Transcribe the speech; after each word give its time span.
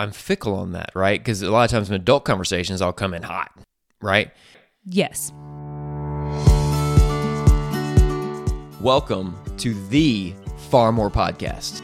I'm 0.00 0.12
fickle 0.12 0.54
on 0.54 0.72
that, 0.72 0.90
right? 0.94 1.18
Because 1.20 1.42
a 1.42 1.50
lot 1.50 1.64
of 1.64 1.70
times 1.72 1.88
in 1.88 1.96
adult 1.96 2.24
conversations, 2.24 2.80
I'll 2.80 2.92
come 2.92 3.14
in 3.14 3.22
hot, 3.24 3.50
right? 4.00 4.30
Yes. 4.84 5.32
Welcome 8.80 9.36
to 9.58 9.74
the 9.88 10.34
Far 10.70 10.92
More 10.92 11.10
Podcast. 11.10 11.82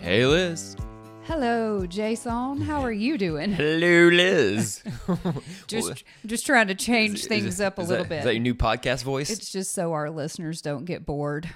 Hey, 0.00 0.24
Liz. 0.26 0.76
Hello, 1.24 1.86
Jason. 1.86 2.60
How 2.60 2.80
are 2.80 2.92
you 2.92 3.18
doing? 3.18 3.52
Hello, 3.52 4.08
Liz. 4.08 4.82
Just 5.68 6.04
just 6.26 6.46
trying 6.46 6.68
to 6.68 6.74
change 6.74 7.20
Is- 7.20 7.26
things 7.26 7.44
is- 7.46 7.60
up 7.60 7.78
a 7.78 7.82
little 7.82 7.98
that- 8.04 8.08
bit. 8.08 8.18
Is 8.20 8.24
that 8.24 8.34
your 8.34 8.42
new 8.42 8.54
podcast 8.54 9.04
voice? 9.04 9.30
It's 9.30 9.50
just 9.52 9.72
so 9.72 9.92
our 9.92 10.10
listeners 10.10 10.62
don't 10.62 10.84
get 10.84 11.04
bored 11.06 11.48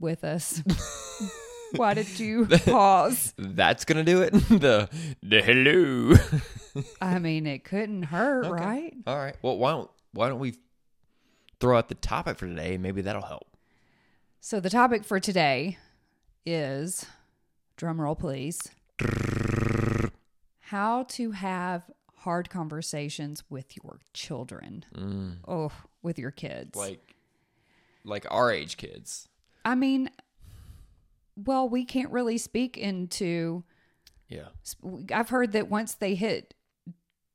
with 0.00 0.24
us. 0.24 0.62
Why 1.76 1.94
did 1.94 2.18
you 2.18 2.46
pause? 2.64 3.32
That's 3.38 3.84
gonna 3.84 4.02
do 4.02 4.22
it. 4.22 4.30
the 4.48 4.88
the 5.22 5.40
hello. 5.40 6.14
I 7.00 7.18
mean, 7.20 7.46
it 7.46 7.62
couldn't 7.64 8.04
hurt, 8.04 8.46
Okay. 8.46 8.64
right? 8.64 8.94
All 9.06 9.16
right. 9.16 9.36
Well, 9.42 9.56
why 9.56 9.70
don't 9.72 9.90
why 10.12 10.28
don't 10.28 10.40
we 10.40 10.54
throw 11.60 11.78
out 11.78 11.88
the 11.88 11.94
topic 11.94 12.38
for 12.38 12.46
today? 12.48 12.76
Maybe 12.76 13.02
that'll 13.02 13.22
help. 13.22 13.56
So 14.40 14.58
the 14.58 14.70
topic 14.70 15.04
for 15.04 15.20
today 15.20 15.78
is 16.44 17.06
drum 17.76 18.00
roll 18.00 18.16
please. 18.16 18.58
How 20.60 21.04
to 21.04 21.32
have 21.32 21.84
hard 22.18 22.50
conversations 22.50 23.42
with 23.50 23.76
your 23.82 23.98
children. 24.12 24.84
Mm. 24.94 25.36
Oh, 25.46 25.72
with 26.02 26.18
your 26.18 26.30
kids. 26.30 26.76
Like 26.76 27.14
like 28.04 28.26
our 28.30 28.50
age 28.52 28.76
kids. 28.76 29.28
I 29.64 29.74
mean, 29.74 30.10
well, 31.36 31.68
we 31.68 31.84
can't 31.84 32.10
really 32.10 32.38
speak 32.38 32.76
into. 32.76 33.64
Yeah. 34.28 34.48
I've 35.12 35.30
heard 35.30 35.52
that 35.52 35.68
once 35.68 35.94
they 35.94 36.14
hit 36.14 36.54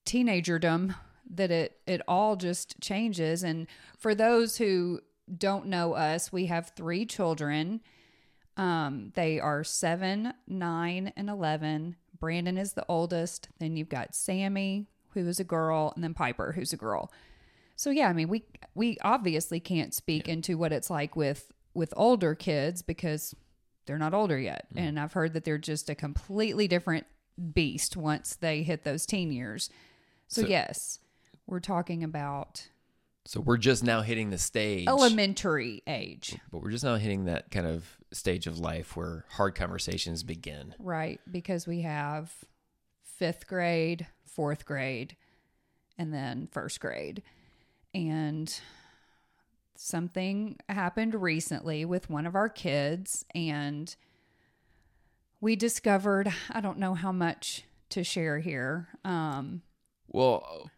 teenagerdom, 0.06 0.96
that 1.34 1.52
it 1.52 1.80
it 1.88 2.02
all 2.08 2.36
just 2.36 2.80
changes. 2.82 3.44
And 3.44 3.68
for 3.98 4.16
those 4.16 4.58
who 4.58 5.02
don't 5.38 5.66
know 5.68 5.94
us, 5.94 6.32
we 6.32 6.46
have 6.46 6.72
three 6.76 7.06
children. 7.06 7.82
Um, 8.58 9.12
they 9.16 9.40
are 9.40 9.64
seven, 9.64 10.34
nine, 10.48 11.12
and 11.18 11.30
eleven. 11.30 11.96
Brandon 12.18 12.58
is 12.58 12.74
the 12.74 12.86
oldest. 12.88 13.50
Then 13.60 13.76
you've 13.76 13.90
got 13.90 14.16
Sammy, 14.16 14.88
who 15.14 15.28
is 15.28 15.40
a 15.40 15.44
girl, 15.44 15.92
and 15.96 16.04
then 16.04 16.14
Piper, 16.14 16.54
who's 16.54 16.72
a 16.72 16.78
girl. 16.78 17.12
So 17.76 17.90
yeah, 17.90 18.08
I 18.08 18.14
mean, 18.14 18.30
we 18.30 18.46
we 18.74 18.98
obviously 19.02 19.60
can't 19.60 19.94
speak 19.94 20.30
into 20.30 20.58
what 20.58 20.72
it's 20.72 20.90
like 20.90 21.16
with 21.16 21.52
with 21.76 21.94
older 21.96 22.34
kids 22.34 22.82
because 22.82 23.36
they're 23.86 23.98
not 24.00 24.14
older 24.16 24.40
yet, 24.40 24.66
mm-hmm. 24.70 24.80
and 24.88 25.00
I've 25.00 25.14
heard 25.14 25.34
that 25.34 25.44
they're 25.44 25.58
just 25.60 25.90
a 25.90 25.96
completely 25.96 26.68
different 26.68 27.06
beast 27.54 27.96
once 27.98 28.36
they 28.36 28.64
hit 28.64 28.84
those 28.84 29.06
teen 29.06 29.32
years. 29.32 29.70
So, 30.28 30.42
So- 30.42 30.48
yes, 30.48 31.00
we're 31.46 31.60
talking 31.60 32.04
about 32.04 32.70
So 33.26 33.40
we're 33.42 33.58
just 33.58 33.84
now 33.84 34.02
hitting 34.02 34.30
the 34.30 34.38
stage. 34.38 34.88
elementary 34.88 35.84
age, 35.88 36.38
But 36.52 36.62
we're 36.64 36.72
just 36.72 36.84
now 36.84 36.96
hitting 36.96 37.26
that 37.26 37.52
kind 37.52 37.68
of 37.68 37.98
stage 38.12 38.48
of 38.48 38.58
life 38.60 38.96
where 38.96 39.26
hard 39.32 39.54
conversations 39.56 40.24
begin. 40.24 40.74
right? 40.80 41.20
Because 41.30 41.68
we 41.68 41.82
have 41.82 42.34
fifth 43.04 43.48
grade, 43.48 44.08
fourth 44.26 44.66
grade, 44.66 45.16
and 45.98 46.14
then 46.14 46.48
first 46.52 46.80
grade, 46.80 47.22
and 47.94 48.60
something 49.76 50.58
happened 50.70 51.14
recently 51.16 51.86
with 51.86 52.10
one 52.10 52.26
of 52.26 52.36
our 52.36 52.50
kids 52.50 53.26
and 53.36 53.96
we 55.42 55.56
discovered 55.56 56.32
i 56.52 56.60
don't 56.62 56.80
know 56.80 56.94
how 56.94 57.12
much 57.12 57.64
to 57.90 58.04
share 58.04 58.40
here 58.40 58.88
um 59.04 59.62
Well, 60.08 60.70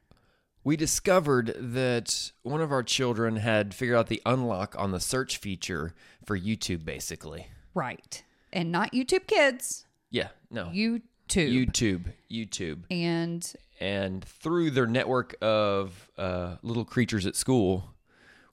we 0.64 0.76
discovered 0.76 1.56
that 1.58 2.32
one 2.44 2.60
of 2.62 2.72
our 2.74 2.84
children 2.84 3.38
had 3.38 3.74
figured 3.74 3.98
out 3.98 4.08
the 4.08 4.22
unlock 4.26 4.76
on 4.78 4.92
the 4.92 5.00
search 5.00 5.38
feature 5.38 5.94
for 6.26 6.38
YouTube, 6.38 6.84
basically. 6.84 7.48
right 7.74 8.24
and 8.52 8.72
not 8.72 8.92
youtube 8.94 9.28
kids 9.28 9.86
Yeah, 10.10 10.30
no. 10.52 10.66
youtube 10.66 11.02
YouTube. 11.30 12.14
YouTube. 12.32 12.84
and 12.90 13.54
And 13.80 14.24
through 14.24 14.72
their 14.72 14.88
network 14.88 15.36
of 15.42 16.10
uh, 16.18 16.56
little 16.64 16.86
creatures 16.86 17.26
at 17.26 17.36
school, 17.36 17.94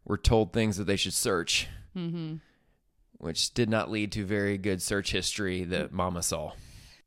were 0.04 0.18
told 0.18 0.52
things 0.52 0.76
that 0.76 0.84
they 0.84 0.96
should 0.96 1.14
search, 1.14 1.68
mm-hmm. 1.96 2.36
which 3.18 3.54
did 3.54 3.68
not 3.68 3.90
lead 3.90 4.12
to 4.12 4.24
very 4.24 4.58
good 4.58 4.82
search 4.82 5.12
history 5.12 5.64
that 5.64 5.92
Mama 5.92 6.22
saw. 6.22 6.52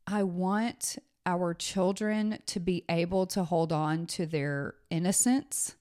i 0.05 0.23
want 0.23 0.97
our 1.25 1.53
children 1.53 2.39
to 2.45 2.59
be 2.59 2.85
able 2.89 3.27
to 3.27 3.43
hold 3.43 3.73
on 3.73 4.05
to 4.05 4.25
their 4.25 4.75
innocence 4.89 5.75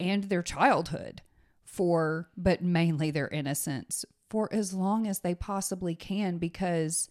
and 0.00 0.24
their 0.24 0.42
childhood 0.42 1.20
for 1.64 2.30
but 2.36 2.62
mainly 2.62 3.10
their 3.10 3.28
innocence 3.28 4.04
for 4.30 4.48
as 4.52 4.72
long 4.72 5.06
as 5.06 5.20
they 5.20 5.34
possibly 5.34 5.94
can 5.94 6.38
because 6.38 7.10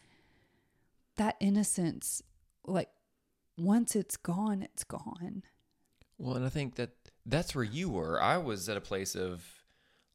that 1.16 1.35
innocence 1.39 2.23
like 2.66 2.89
once 3.57 3.95
it's 3.95 4.17
gone 4.17 4.63
it's 4.63 4.83
gone 4.83 5.44
Well, 6.17 6.35
and 6.35 6.45
I 6.45 6.50
think 6.50 6.75
that 6.75 6.89
that's 7.25 7.56
where 7.56 7.63
you 7.63 7.89
were. 7.89 8.22
I 8.22 8.38
was 8.38 8.67
at 8.69 8.78
a 8.78 8.81
place 8.81 9.16
of, 9.16 9.44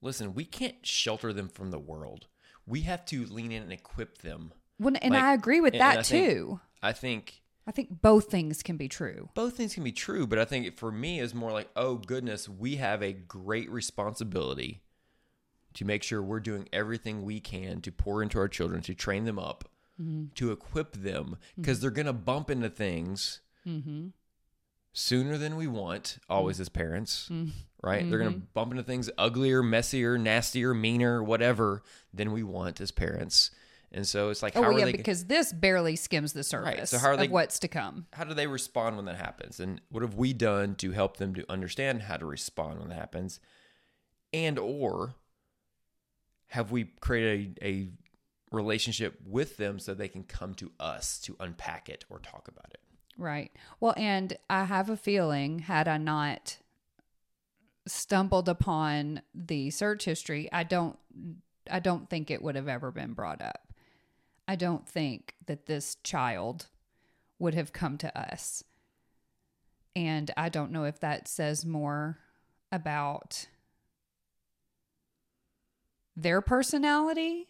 listen, 0.03 0.35
we 0.35 0.45
can't 0.45 0.85
shelter 0.87 1.33
them 1.33 1.49
from 1.49 1.71
the 1.71 1.79
world. 1.79 2.27
We 2.67 2.83
have 2.83 3.05
to 3.07 3.25
lean 3.27 3.53
in 3.53 3.63
and 3.63 3.73
equip 3.73 4.19
them. 4.19 4.53
well, 4.79 4.95
and 5.03 5.15
Like, 5.15 5.23
i 5.23 5.33
agree 5.35 5.61
with 5.61 5.75
and- 5.75 5.83
and 5.83 5.91
that 5.93 5.99
I 5.99 6.03
think- 6.03 6.29
too 6.31 6.61
I 6.83 6.93
think 6.93 7.43
i 7.67 7.71
think 7.73 8.01
both 8.01 8.31
things 8.31 8.63
can 8.63 8.77
be 8.77 8.89
true 8.89 9.29
both 9.35 9.57
things 9.57 9.75
can 9.75 9.83
be 9.85 9.93
true, 9.93 10.27
but 10.27 10.39
I 10.39 10.45
think 10.45 10.77
for 10.77 10.93
me 10.93 11.19
is 11.21 11.35
more 11.35 11.51
like, 11.53 11.69
oh 11.77 11.97
goodness, 11.97 12.49
we 12.49 12.77
have 12.77 13.03
a 13.03 13.13
great 13.13 13.71
responsibility 13.71 14.83
to 15.75 15.85
make 15.85 16.03
sure 16.03 16.23
we're 16.23 16.41
doing 16.41 16.69
everything 16.73 17.23
we 17.25 17.41
can 17.41 17.81
to 17.83 17.93
pour 17.93 18.23
into 18.23 18.39
our 18.39 18.49
children, 18.49 18.81
to 18.83 18.95
train 18.95 19.25
them 19.25 19.39
up, 19.39 19.69
mm-hmm. 20.01 20.27
to 20.35 20.51
equip 20.53 20.93
them, 20.93 21.25
mm-hmm. 21.25 21.61
because 21.63 21.81
they're 21.81 21.91
gonna 21.91 22.13
bump 22.13 22.51
into 22.51 22.71
things 22.71 23.41
mm-hmm. 23.67 24.09
Sooner 24.99 25.39
than 25.39 25.57
we 25.57 25.67
want. 25.67 26.19
Always 26.29 26.59
mm. 26.59 26.63
as 26.63 26.69
parents, 26.69 27.29
mm. 27.31 27.51
right? 27.83 28.09
They're 28.09 28.19
gonna 28.19 28.33
mm-hmm. 28.33 28.53
bump 28.53 28.73
into 28.73 28.83
things 28.83 29.09
uglier, 29.17 29.63
messier, 29.63 30.19
nastier, 30.19 30.75
meaner, 30.75 31.23
whatever 31.23 31.83
than 32.13 32.33
we 32.33 32.43
want 32.43 32.81
as 32.81 32.91
parents. 32.91 33.53
And 33.91 34.07
so 34.07 34.29
it's 34.29 34.43
like, 34.43 34.55
oh, 34.55 34.63
how 34.63 34.69
oh 34.69 34.75
are 34.75 34.79
yeah 34.79 34.85
they? 34.87 34.93
because 34.93 35.25
this 35.25 35.51
barely 35.51 35.97
skims 35.97 36.35
the 36.35 36.45
surface 36.45 36.91
so 36.91 36.99
how 36.99 37.09
are 37.09 37.17
they- 37.17 37.25
of 37.25 37.31
what's 37.31 37.61
to 37.61 37.69
come 37.69 38.05
how 38.13 38.25
do 38.25 38.35
they 38.35 38.47
respond 38.47 38.97
when 38.97 39.07
that 39.07 39.17
happens 39.17 39.61
and 39.61 39.81
what 39.89 40.03
have 40.03 40.15
we 40.15 40.35
done 40.35 40.75
to 40.75 40.93
help 40.93 41.17
them 41.17 41.35
to 41.35 41.51
understand 41.51 42.03
how 42.03 42.19
to 42.19 42.27
respond 42.27 42.81
when 42.81 42.91
that 42.91 42.97
happens 42.97 43.41
and 44.35 44.59
or 44.59 45.15
have 46.49 46.71
we 46.71 46.85
created 47.01 47.59
a, 47.63 47.67
a 47.67 47.89
relationship 48.51 49.19
with 49.25 49.57
them 49.57 49.79
so 49.79 49.95
they 49.95 50.09
can 50.09 50.23
come 50.23 50.53
to 50.53 50.71
us 50.79 51.19
to 51.21 51.35
unpack 51.41 51.89
it 51.89 52.05
or 52.11 52.19
talk 52.19 52.47
about 52.47 52.69
it 52.75 52.83
Right. 53.19 53.51
Well, 53.81 53.95
and 53.97 54.39
I 54.49 54.65
have 54.65 54.89
a 54.89 54.97
feeling 54.97 55.59
had 55.59 55.89
I 55.89 55.99
not 55.99 56.59
stumbled 57.85 58.49
upon 58.49 59.23
the 59.35 59.71
search 59.71 60.05
history, 60.05 60.49
I 60.53 60.63
don't 60.63 60.97
I 61.71 61.81
don't 61.81 62.09
think 62.09 62.31
it 62.31 62.43
would 62.43 62.55
have 62.55 62.69
ever 62.69 62.91
been 62.93 63.13
brought 63.13 63.43
up. 63.43 63.73
I 64.47 64.55
don't 64.55 64.89
think 64.89 65.35
that 65.47 65.67
this 65.67 65.97
child 65.97 66.69
would 67.39 67.55
have 67.55 67.73
come 67.73 67.99
to 67.99 68.19
us. 68.19 68.63
And 69.95 70.31
I 70.37 70.49
don't 70.49 70.71
know 70.71 70.85
if 70.85 71.01
that 71.01 71.29
says 71.29 71.67
more 71.67 72.19
about 72.71 73.49
their 76.17 76.41
personality 76.41 77.49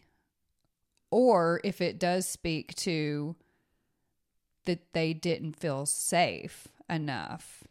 or 1.11 1.61
if 1.63 1.79
it 1.79 1.99
does 1.99 2.27
speak 2.27 2.75
to 2.75 3.35
that 4.65 4.93
they 4.93 5.13
didn't 5.13 5.53
feel 5.53 5.85
safe 5.85 6.67
enough. 6.89 7.63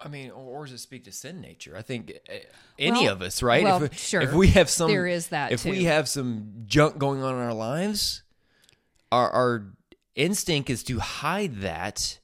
I 0.00 0.08
mean, 0.08 0.30
or, 0.30 0.60
or 0.60 0.64
does 0.64 0.72
it 0.74 0.78
speak 0.78 1.04
to 1.04 1.12
sin 1.12 1.40
nature? 1.40 1.74
I 1.76 1.82
think 1.82 2.12
uh, 2.28 2.34
any 2.78 3.04
Well- 3.04 3.12
of 3.12 3.22
us, 3.22 3.42
right? 3.42 3.62
well, 3.64 3.82
if, 3.84 3.98
sure. 3.98 4.20
if 4.20 4.32
we 4.32 4.48
have 4.48 4.68
some, 4.68 4.90
There 4.90 5.06
is 5.06 5.28
that 5.28 5.52
If 5.52 5.62
too. 5.62 5.70
we 5.70 5.84
have 5.84 6.08
some 6.08 6.64
junk 6.66 6.98
going 6.98 7.22
on 7.22 7.34
in 7.34 7.40
our 7.40 7.54
lives, 7.54 8.22
our 9.12 9.30
our 9.30 9.72
instinct 10.14 10.70
is 10.70 10.82
to 10.84 10.98
hide 11.00 11.56
that 11.60 12.18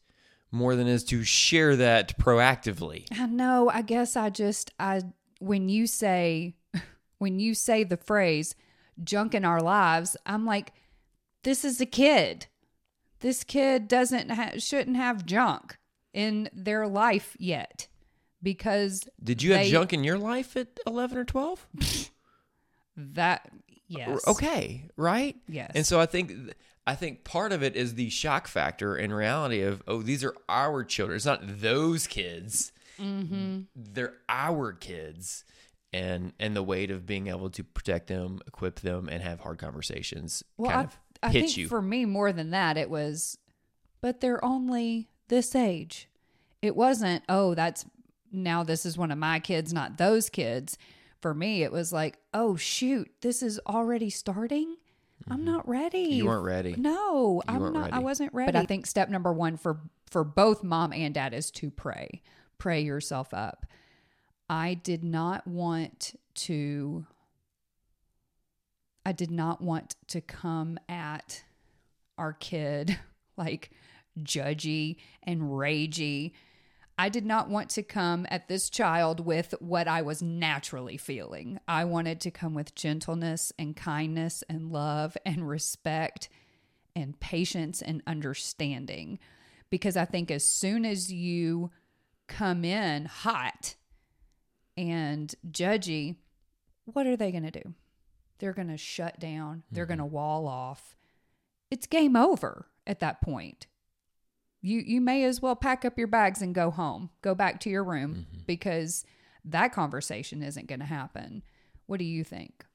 more 0.52 0.74
than 0.76 0.86
is 0.88 1.04
to 1.04 1.22
share 1.24 1.76
that 1.76 2.18
proactively. 2.18 3.06
I 3.18 3.26
know. 3.26 3.70
I 3.72 3.82
guess 3.82 4.16
I 4.16 4.30
just 4.30 4.72
I 4.78 5.02
when 5.38 5.68
you 5.68 5.86
say 5.86 6.56
when 7.18 7.38
you 7.38 7.54
say 7.54 7.84
the 7.84 7.96
phrase 7.96 8.54
junk 9.02 9.34
in 9.34 9.44
our 9.44 9.60
lives, 9.60 10.16
I'm 10.26 10.44
like 10.44 10.72
this 11.44 11.64
is 11.64 11.80
a 11.80 11.86
kid. 11.86 12.46
This 13.20 13.44
kid 13.44 13.88
doesn't 13.88 14.30
ha- 14.30 14.58
shouldn't 14.58 14.96
have 14.96 15.26
junk 15.26 15.78
in 16.12 16.48
their 16.52 16.86
life 16.86 17.36
yet 17.38 17.88
because 18.42 19.04
Did 19.22 19.42
you 19.42 19.52
have 19.54 19.66
junk 19.66 19.92
in 19.92 20.04
your 20.04 20.18
life 20.18 20.56
at 20.56 20.68
11 20.86 21.18
or 21.18 21.24
12? 21.24 21.66
that 22.96 23.50
yes. 23.88 24.26
okay, 24.26 24.88
right? 24.96 25.36
Yes. 25.48 25.72
And 25.74 25.86
so 25.86 26.00
I 26.00 26.06
think 26.06 26.32
I 26.86 26.94
think 26.94 27.24
part 27.24 27.52
of 27.52 27.62
it 27.62 27.76
is 27.76 27.94
the 27.94 28.10
shock 28.10 28.48
factor 28.48 28.96
in 28.96 29.12
reality 29.12 29.62
of 29.62 29.82
oh 29.86 30.02
these 30.02 30.24
are 30.24 30.34
our 30.48 30.84
children. 30.84 31.16
It's 31.16 31.26
not 31.26 31.60
those 31.60 32.06
kids. 32.06 32.72
Mm-hmm. 32.98 33.60
They're 33.74 34.14
our 34.28 34.72
kids. 34.72 35.44
And 35.92 36.32
and 36.38 36.54
the 36.54 36.62
weight 36.62 36.90
of 36.92 37.04
being 37.04 37.26
able 37.26 37.50
to 37.50 37.64
protect 37.64 38.06
them, 38.06 38.38
equip 38.46 38.80
them, 38.80 39.08
and 39.08 39.22
have 39.22 39.40
hard 39.40 39.58
conversations 39.58 40.44
Well, 40.56 40.70
kind 40.70 40.82
I, 40.82 40.84
of 40.84 40.98
I 41.22 41.30
hits 41.30 41.54
think 41.54 41.56
you. 41.58 41.68
for 41.68 41.82
me 41.82 42.04
more 42.04 42.32
than 42.32 42.50
that, 42.50 42.76
it 42.76 42.90
was, 42.90 43.38
but 44.00 44.20
they're 44.20 44.44
only 44.44 45.08
this 45.28 45.54
age. 45.54 46.08
It 46.62 46.76
wasn't, 46.76 47.24
oh, 47.28 47.54
that's 47.54 47.84
now 48.32 48.62
this 48.62 48.86
is 48.86 48.96
one 48.96 49.10
of 49.10 49.18
my 49.18 49.40
kids, 49.40 49.72
not 49.72 49.98
those 49.98 50.28
kids. 50.28 50.78
For 51.20 51.34
me, 51.34 51.62
it 51.62 51.72
was 51.72 51.92
like, 51.92 52.18
oh, 52.32 52.56
shoot, 52.56 53.10
this 53.20 53.42
is 53.42 53.60
already 53.66 54.08
starting. 54.08 54.76
I'm 55.28 55.44
not 55.44 55.68
ready. 55.68 56.06
Mm-hmm. 56.06 56.12
You 56.14 56.26
weren't 56.26 56.44
ready. 56.44 56.74
No, 56.78 57.42
I'm 57.46 57.60
weren't 57.60 57.74
not. 57.74 57.92
I 57.92 57.98
wasn't 57.98 58.32
ready. 58.32 58.52
But 58.52 58.56
I 58.56 58.64
think 58.64 58.86
step 58.86 59.08
number 59.10 59.32
one 59.32 59.56
for 59.56 59.80
for 60.10 60.24
both 60.24 60.64
mom 60.64 60.92
and 60.92 61.14
dad 61.14 61.34
is 61.34 61.50
to 61.52 61.70
pray. 61.70 62.22
Pray 62.58 62.80
yourself 62.80 63.34
up. 63.34 63.66
I 64.48 64.74
did 64.74 65.04
not 65.04 65.46
want 65.46 66.18
to. 66.36 67.06
I 69.04 69.12
did 69.12 69.30
not 69.30 69.60
want 69.60 69.96
to 70.08 70.20
come 70.20 70.78
at 70.88 71.42
our 72.18 72.32
kid 72.32 72.98
like 73.36 73.70
judgy 74.18 74.96
and 75.22 75.42
ragey. 75.42 76.32
I 76.98 77.08
did 77.08 77.24
not 77.24 77.48
want 77.48 77.70
to 77.70 77.82
come 77.82 78.26
at 78.30 78.48
this 78.48 78.68
child 78.68 79.20
with 79.20 79.54
what 79.58 79.88
I 79.88 80.02
was 80.02 80.20
naturally 80.20 80.98
feeling. 80.98 81.58
I 81.66 81.84
wanted 81.84 82.20
to 82.20 82.30
come 82.30 82.52
with 82.52 82.74
gentleness 82.74 83.52
and 83.58 83.74
kindness 83.74 84.44
and 84.50 84.70
love 84.70 85.16
and 85.24 85.48
respect 85.48 86.28
and 86.94 87.18
patience 87.18 87.80
and 87.80 88.02
understanding. 88.06 89.18
Because 89.70 89.96
I 89.96 90.04
think 90.04 90.30
as 90.30 90.46
soon 90.46 90.84
as 90.84 91.10
you 91.10 91.70
come 92.26 92.66
in 92.66 93.06
hot 93.06 93.76
and 94.76 95.34
judgy, 95.50 96.16
what 96.84 97.06
are 97.06 97.16
they 97.16 97.30
going 97.30 97.44
to 97.44 97.50
do? 97.50 97.74
They're 98.40 98.52
going 98.52 98.68
to 98.68 98.76
shut 98.76 99.20
down, 99.20 99.62
they're 99.70 99.86
going 99.86 99.98
to 99.98 100.04
mm-hmm. 100.04 100.14
wall 100.14 100.48
off. 100.48 100.96
It's 101.70 101.86
game 101.86 102.16
over 102.16 102.66
at 102.86 102.98
that 102.98 103.20
point 103.20 103.66
you 104.62 104.82
you 104.84 105.00
may 105.00 105.24
as 105.24 105.40
well 105.40 105.56
pack 105.56 105.84
up 105.84 105.98
your 105.98 106.06
bags 106.06 106.42
and 106.42 106.54
go 106.54 106.70
home 106.70 107.10
go 107.22 107.34
back 107.34 107.60
to 107.60 107.70
your 107.70 107.84
room 107.84 108.26
mm-hmm. 108.30 108.42
because 108.46 109.04
that 109.44 109.72
conversation 109.72 110.42
isn't 110.42 110.66
going 110.66 110.80
to 110.80 110.86
happen 110.86 111.42
what 111.86 111.98
do 111.98 112.04
you 112.04 112.24
think 112.24 112.66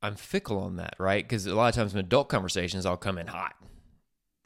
I'm 0.00 0.14
fickle 0.14 0.60
on 0.60 0.76
that, 0.76 0.94
right? 1.00 1.24
Because 1.24 1.46
a 1.46 1.56
lot 1.56 1.70
of 1.70 1.74
times 1.74 1.92
in 1.92 1.98
adult 1.98 2.28
conversations, 2.28 2.86
I'll 2.86 2.96
come 2.96 3.18
in 3.18 3.26
hot, 3.26 3.56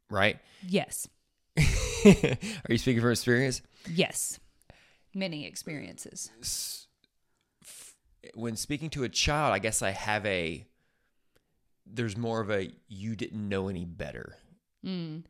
right? 0.08 0.38
yes 0.66 1.06
Are 1.58 2.70
you 2.70 2.78
speaking 2.78 3.02
from 3.02 3.10
experience? 3.10 3.60
yes 3.90 4.40
many 5.14 5.44
experiences 5.46 6.81
When 8.34 8.56
speaking 8.56 8.90
to 8.90 9.04
a 9.04 9.08
child, 9.08 9.52
I 9.52 9.58
guess 9.58 9.82
I 9.82 9.90
have 9.90 10.24
a, 10.26 10.66
there's 11.86 12.16
more 12.16 12.40
of 12.40 12.50
a 12.50 12.70
you 12.88 13.16
didn't 13.16 13.48
know 13.48 13.68
any 13.68 13.84
better 13.84 14.36
mm. 14.84 15.22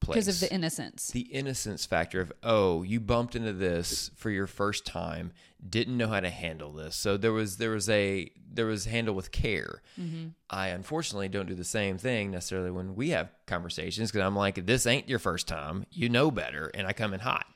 place. 0.00 0.14
because 0.14 0.28
of 0.28 0.48
the 0.48 0.54
innocence. 0.54 1.10
The 1.10 1.20
innocence 1.20 1.86
factor 1.86 2.20
of 2.20 2.32
oh 2.42 2.82
you 2.82 3.00
bumped 3.00 3.36
into 3.36 3.52
this 3.52 4.10
for 4.16 4.30
your 4.30 4.46
first 4.46 4.84
time 4.84 5.32
didn't 5.66 5.96
know 5.96 6.08
how 6.08 6.20
to 6.20 6.30
handle 6.30 6.72
this. 6.72 6.96
So 6.96 7.16
there 7.16 7.32
was 7.32 7.56
there 7.58 7.70
was 7.70 7.88
a 7.88 8.30
there 8.52 8.66
was 8.66 8.86
handle 8.86 9.14
with 9.14 9.30
care. 9.30 9.82
Mm-hmm. 9.98 10.28
I 10.48 10.68
unfortunately 10.68 11.28
don't 11.28 11.46
do 11.46 11.54
the 11.54 11.64
same 11.64 11.98
thing 11.98 12.30
necessarily 12.30 12.70
when 12.70 12.94
we 12.94 13.10
have 13.10 13.30
conversations 13.46 14.10
because 14.10 14.24
i'm 14.26 14.36
like 14.36 14.66
this 14.66 14.86
ain't 14.86 15.08
your 15.08 15.18
first 15.18 15.46
time. 15.48 15.86
You 15.90 16.08
know 16.08 16.30
better 16.30 16.70
and 16.74 16.86
i 16.86 16.92
come 16.92 17.14
in 17.14 17.20
hot. 17.20 17.46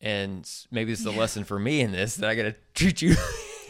And 0.00 0.48
maybe 0.70 0.92
it's 0.92 1.02
the 1.02 1.10
lesson 1.10 1.42
for 1.42 1.58
me 1.58 1.80
in 1.80 1.90
this 1.90 2.16
that 2.16 2.30
i 2.30 2.34
gotta 2.34 2.54
treat 2.74 3.02
you 3.02 3.16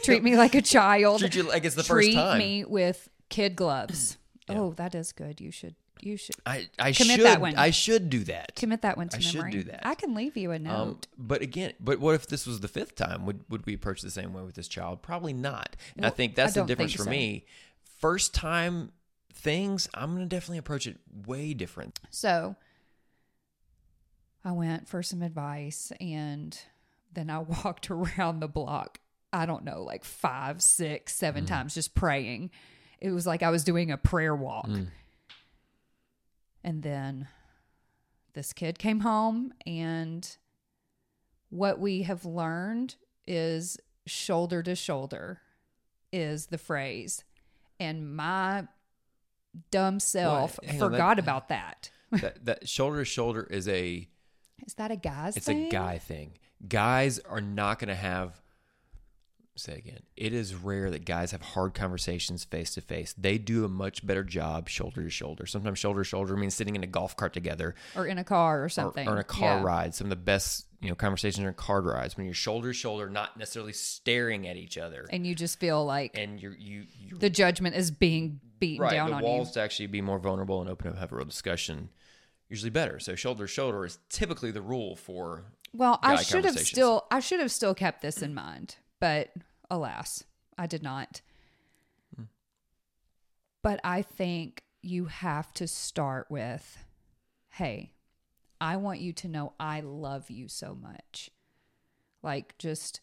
treat 0.02 0.22
me 0.22 0.36
like 0.36 0.54
a 0.54 0.62
child 0.62 1.20
treat 1.20 1.34
you 1.34 1.42
like 1.42 1.64
it's 1.64 1.74
the 1.74 1.82
treat 1.82 2.06
first 2.06 2.12
time 2.14 2.36
Treat 2.38 2.44
me 2.46 2.64
with 2.64 3.08
kid 3.28 3.56
gloves 3.56 4.16
oh 4.48 4.72
that 4.74 4.94
is 4.94 5.12
good 5.12 5.40
you 5.40 5.50
should 5.50 5.74
you 6.00 6.16
should 6.16 6.36
i 6.46 6.68
i 6.78 6.92
Commit 6.92 7.16
should 7.16 7.26
that 7.26 7.40
one. 7.40 7.56
i 7.56 7.70
should 7.70 8.08
do 8.08 8.20
that 8.24 8.54
commit 8.54 8.82
that 8.82 8.96
one 8.96 9.08
to 9.08 9.16
I 9.16 9.20
should 9.20 9.50
do 9.50 9.64
that. 9.64 9.80
i 9.86 9.94
can 9.94 10.14
leave 10.14 10.36
you 10.36 10.52
a 10.52 10.58
note 10.58 10.72
Um, 10.72 10.98
but 11.18 11.42
again, 11.42 11.72
but 11.80 11.98
what 11.98 12.14
if 12.14 12.26
this 12.28 12.46
was 12.46 12.60
the 12.60 12.68
fifth 12.68 12.94
time? 12.94 13.26
Would 13.26 13.40
would 13.48 13.66
we 13.66 13.74
approach 13.74 14.00
the 14.02 14.10
same 14.10 14.32
way 14.32 14.42
with 14.42 14.54
this 14.54 14.68
child? 14.68 15.02
Probably 15.02 15.32
not. 15.32 15.74
And 15.96 16.06
I 16.06 16.08
Well, 16.08 16.14
think 16.16 16.32
I 16.32 16.34
that's 16.36 16.54
the 16.54 16.64
difference 16.64 16.92
for 16.92 17.02
so. 17.02 17.10
me. 17.10 17.44
First 17.98 18.32
time 18.32 18.92
things, 19.34 19.88
I'm 19.92 20.14
gonna 20.14 20.26
definitely 20.26 20.58
approach 20.58 20.86
it 20.86 20.98
way 21.26 21.52
different. 21.52 21.98
So 22.10 22.54
I 24.44 24.52
went 24.52 24.88
for 24.88 25.02
some 25.02 25.22
advice 25.22 25.92
and 26.00 26.56
then 27.12 27.28
I 27.30 27.38
walked 27.64 27.90
around 27.90 28.40
the 28.40 28.48
block, 28.48 29.00
I 29.38 29.46
don't 29.46 29.64
know, 29.64 29.82
like 29.82 30.04
five, 30.04 30.60
six, 30.60 31.14
seven 31.14 31.44
mm-hmm. 31.44 31.54
times 31.54 31.74
just 31.74 31.94
praying. 31.94 32.50
It 33.00 33.12
was 33.12 33.26
like 33.26 33.42
I 33.42 33.50
was 33.50 33.62
doing 33.62 33.92
a 33.92 33.96
prayer 33.96 34.34
walk. 34.34 34.66
Mm. 34.66 34.88
And 36.64 36.82
then 36.82 37.28
this 38.34 38.52
kid 38.52 38.78
came 38.78 39.00
home, 39.00 39.54
and 39.64 40.36
what 41.50 41.78
we 41.78 42.02
have 42.02 42.24
learned 42.24 42.96
is 43.26 43.78
shoulder 44.06 44.62
to 44.64 44.74
shoulder 44.74 45.40
is 46.12 46.46
the 46.46 46.58
phrase. 46.58 47.24
And 47.78 48.16
my 48.16 48.66
dumb 49.70 50.00
self 50.00 50.58
hang 50.62 50.70
on, 50.70 50.90
that- 50.90 50.96
forgot 50.96 51.18
about 51.18 51.48
that. 51.48 51.90
that 52.10 52.44
that 52.46 52.68
shoulder 52.68 52.98
to 52.98 53.04
shoulder 53.04 53.46
is 53.50 53.68
a 53.68 54.08
Is 54.66 54.74
that 54.74 54.90
a 54.90 54.96
guy's 54.96 55.36
it's 55.36 55.46
thing? 55.46 55.66
a 55.66 55.70
guy 55.70 55.98
thing. 55.98 56.32
Guys 56.66 57.20
are 57.20 57.40
not 57.40 57.78
gonna 57.78 57.94
have. 57.94 58.40
Say 59.58 59.74
again. 59.74 60.00
It 60.16 60.32
is 60.32 60.54
rare 60.54 60.90
that 60.90 61.04
guys 61.04 61.32
have 61.32 61.42
hard 61.42 61.74
conversations 61.74 62.44
face 62.44 62.74
to 62.74 62.80
face. 62.80 63.14
They 63.18 63.38
do 63.38 63.64
a 63.64 63.68
much 63.68 64.06
better 64.06 64.22
job 64.24 64.68
shoulder 64.68 65.02
to 65.02 65.10
shoulder. 65.10 65.46
Sometimes 65.46 65.78
shoulder 65.78 66.00
to 66.00 66.04
shoulder 66.04 66.36
means 66.36 66.54
sitting 66.54 66.76
in 66.76 66.82
a 66.84 66.86
golf 66.86 67.16
cart 67.16 67.32
together 67.32 67.74
or 67.96 68.06
in 68.06 68.18
a 68.18 68.24
car 68.24 68.60
or 68.60 68.64
or, 68.64 68.68
something. 68.68 69.08
or 69.08 69.12
in 69.14 69.18
a 69.18 69.24
car 69.24 69.58
Yeah. 69.58 69.62
ride. 69.62 69.94
Some 69.94 70.06
of 70.06 70.10
the 70.10 70.16
best, 70.16 70.66
you 70.80 70.88
know, 70.88 70.94
conversations 70.94 71.44
are 71.44 71.48
in 71.48 71.54
car 71.54 71.80
rides 71.82 72.16
when 72.16 72.26
you're 72.26 72.34
shoulder 72.34 72.68
to 72.68 72.72
shoulder, 72.72 73.10
not 73.10 73.36
necessarily 73.36 73.72
staring 73.72 74.46
at 74.46 74.56
each 74.56 74.78
other, 74.78 75.06
And 75.10 75.26
you 75.26 75.34
just 75.34 75.58
feel 75.58 75.84
like 75.84 76.16
and 76.16 76.40
you're 76.40 76.56
you 76.56 76.86
you 76.96 77.18
the 77.18 77.30
judgment 77.30 77.74
is 77.74 77.90
being 77.90 78.40
beaten 78.60 78.82
right. 78.82 78.92
down 78.92 79.10
The 79.10 79.16
on 79.16 79.22
walls 79.22 79.48
you. 79.48 79.54
to 79.54 79.60
actually 79.62 79.86
be 79.88 80.00
more 80.00 80.18
vulnerable 80.18 80.60
and 80.60 80.70
open 80.70 80.88
up, 80.92 80.98
have 80.98 81.12
a 81.12 81.16
real 81.16 81.24
discussion. 81.24 81.88
Usually 82.48 82.70
better. 82.70 82.98
So 83.00 83.14
shoulder 83.14 83.44
to 83.44 83.48
shoulder 83.52 83.84
is 83.84 83.98
typically 84.08 84.50
the 84.52 84.62
rule 84.62 84.96
for. 84.96 85.44
Well, 85.74 85.98
I 86.02 86.22
should 86.22 86.44
have 86.46 86.58
still 86.58 87.06
I 87.10 87.20
should 87.20 87.40
have 87.40 87.50
still 87.50 87.74
kept 87.74 88.00
this 88.00 88.22
in 88.22 88.32
mind, 88.34 88.76
but 89.00 89.30
alas, 89.70 90.24
I 90.56 90.66
did 90.66 90.82
not. 90.82 91.20
Hmm. 92.14 92.24
But 93.62 93.80
I 93.84 94.02
think 94.02 94.62
you 94.82 95.06
have 95.06 95.52
to 95.54 95.66
start 95.66 96.30
with, 96.30 96.84
"Hey, 97.50 97.94
I 98.60 98.76
want 98.76 99.00
you 99.00 99.12
to 99.14 99.28
know 99.28 99.54
I 99.58 99.80
love 99.80 100.30
you 100.30 100.48
so 100.48 100.74
much." 100.74 101.30
Like 102.22 102.56
just 102.58 103.00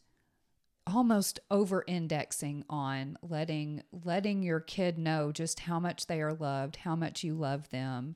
almost 0.87 1.39
over 1.49 1.83
indexing 1.87 2.63
on 2.69 3.17
letting 3.21 3.81
letting 3.91 4.43
your 4.43 4.59
kid 4.59 4.97
know 4.97 5.31
just 5.31 5.61
how 5.61 5.79
much 5.79 6.07
they 6.07 6.21
are 6.21 6.33
loved, 6.33 6.77
how 6.77 6.95
much 6.95 7.23
you 7.23 7.33
love 7.33 7.69
them. 7.69 8.15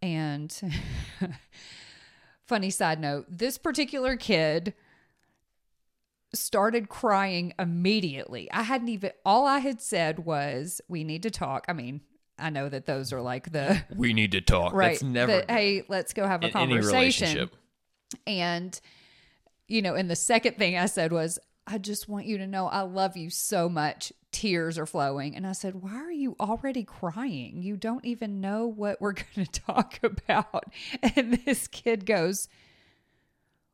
And 0.00 0.56
funny 2.46 2.70
side 2.70 3.00
note, 3.00 3.26
this 3.28 3.58
particular 3.58 4.16
kid 4.16 4.74
started 6.34 6.88
crying 6.88 7.54
immediately. 7.58 8.50
I 8.52 8.62
hadn't 8.62 8.88
even 8.88 9.12
all 9.24 9.46
I 9.46 9.58
had 9.58 9.80
said 9.80 10.20
was 10.20 10.80
we 10.88 11.04
need 11.04 11.22
to 11.22 11.30
talk. 11.30 11.64
I 11.68 11.72
mean, 11.72 12.02
I 12.38 12.50
know 12.50 12.68
that 12.68 12.86
those 12.86 13.12
are 13.12 13.20
like 13.20 13.52
the 13.52 13.82
We 13.96 14.12
need 14.12 14.32
to 14.32 14.40
talk. 14.40 14.72
right. 14.72 14.92
That's 14.92 15.02
never 15.02 15.32
that, 15.32 15.50
hey, 15.50 15.84
let's 15.88 16.12
go 16.12 16.26
have 16.26 16.44
a 16.44 16.50
conversation. 16.50 16.88
relationship. 16.88 17.56
And, 18.26 18.80
you 19.66 19.82
know, 19.82 19.94
and 19.94 20.10
the 20.10 20.16
second 20.16 20.56
thing 20.56 20.78
I 20.78 20.86
said 20.86 21.12
was, 21.12 21.38
I 21.66 21.76
just 21.76 22.08
want 22.08 22.24
you 22.24 22.38
to 22.38 22.46
know 22.46 22.66
I 22.66 22.80
love 22.80 23.16
you 23.16 23.28
so 23.28 23.68
much. 23.68 24.12
Tears 24.32 24.78
are 24.78 24.86
flowing. 24.86 25.36
And 25.36 25.46
I 25.46 25.52
said, 25.52 25.74
Why 25.74 25.96
are 25.96 26.12
you 26.12 26.36
already 26.40 26.84
crying? 26.84 27.62
You 27.62 27.76
don't 27.76 28.04
even 28.04 28.40
know 28.40 28.66
what 28.66 29.00
we're 29.00 29.12
going 29.34 29.46
to 29.46 29.60
talk 29.60 29.98
about. 30.02 30.72
And 31.02 31.34
this 31.44 31.68
kid 31.68 32.06
goes, 32.06 32.48